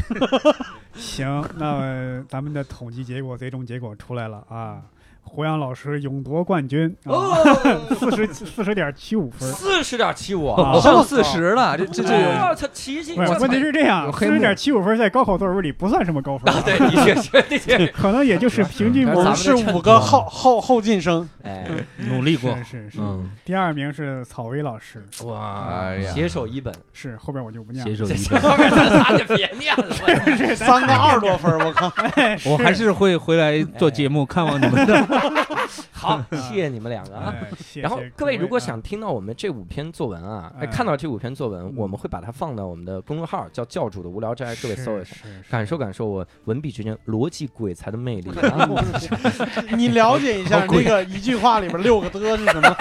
[0.97, 4.81] 行，那咱们的统计结果最终结果出来了啊！
[5.27, 6.95] 胡杨老师勇夺冠军
[7.99, 9.51] 四十四十点七五分。
[9.51, 17.87] 四十点七五，啊上四十了，这这这我操，问题是这样，四十点七五分在高考作文里不算什么高分啊，对，的确是，的确是。
[17.97, 21.27] 可能也就是平均分我们是五个后后后进生。
[21.43, 21.67] 哎，
[22.09, 22.55] 努力过。
[22.63, 22.99] 是是
[23.45, 27.95] 第二名是草薇老师，哇携手一本，是后边我就不念了。
[27.95, 29.03] 这携手一本。
[29.03, 29.85] 后就别念了。
[29.89, 31.87] 我三个二十多分，我靠！
[32.15, 35.16] 哎我还是会回来做节目看望你们的。
[35.91, 37.33] 好， 谢谢你们两个啊。
[37.35, 45.15] 哎谢谢然后各位如果啊想听到我们这五篇作文啊，哎，哎看到这五篇作文，我们会把它放到我们的公众号，叫教主的无聊斋，各位搜一下。
[45.49, 48.69] 感受感受我文笔之间逻辑鬼才的魅力啊！
[49.75, 52.75] 你了解一下那个一句话里面六个的是什么？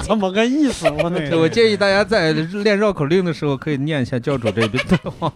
[0.00, 0.88] 怎么个意思？
[0.90, 1.38] 我的对！
[1.38, 5.32] 我建议大家在练绕口令的时候，可以念一下教主这边的话。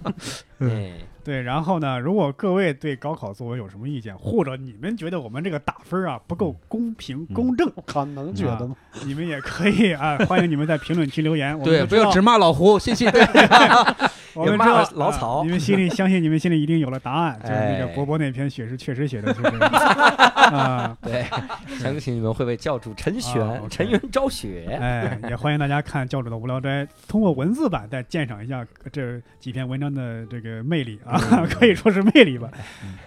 [0.58, 0.92] 哎，
[1.28, 8.74] 对，然后呢，如果各位对高考作文有什么意见，或者你们觉得我们这个打分啊不够公平嗯公正，可，能觉得吗？
[9.04, 11.52] 你们也可以啊，欢迎你们在评论区留言。
[11.52, 13.10] 我们对，就知道不要只骂老胡，谢谢。
[14.34, 21.26] 我们知道老曹你们心里 相信你们心里一定有了答案，就是那个哎博博那篇写是确实写的就是 啊，对，
[21.78, 24.78] 相信你们会为教主陈啊玄、，OK 陈云昭雪。
[24.80, 31.17] 哎，也欢迎大家看教主的无聊斋，通过文字版再鉴赏一下这几篇文章的这个魅力啊，
[31.50, 32.50] 可以说是魅力吧。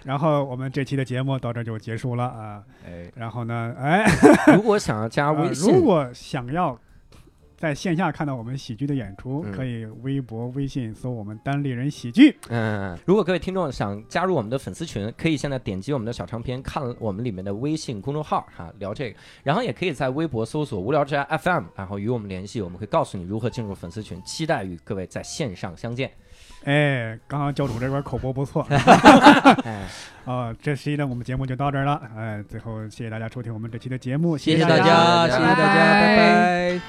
[0.04, 2.62] 然后我们这期的节目到这儿就结束了啊。
[2.86, 4.04] 哎，然后呢，哎，
[4.54, 6.78] 如果想要加微如果想要
[7.56, 12.36] 在线下看到我们喜剧的演出，嗯可以微博、微信搜我们单立人喜剧。
[12.48, 26.10] 嗯，如果各位听众想加入我们的粉丝群，可以现在点击我们的小长篇看我们里面的微信公众号哈、聊这个，然后也可以在微博搜索“无聊斋 FM”，然后与我们联系，我们会告诉你如何进入粉丝群，期待与各位在线上相见。
[26.64, 28.64] 哎，刚刚教主这边口播不错
[29.64, 29.88] 哎，
[30.24, 32.00] 啊、这期呢我们节目就到这儿了。
[32.16, 36.80] 哎，最后谢谢大家收听我们这期的节目，谢谢大大家，谢谢大家，拜拜。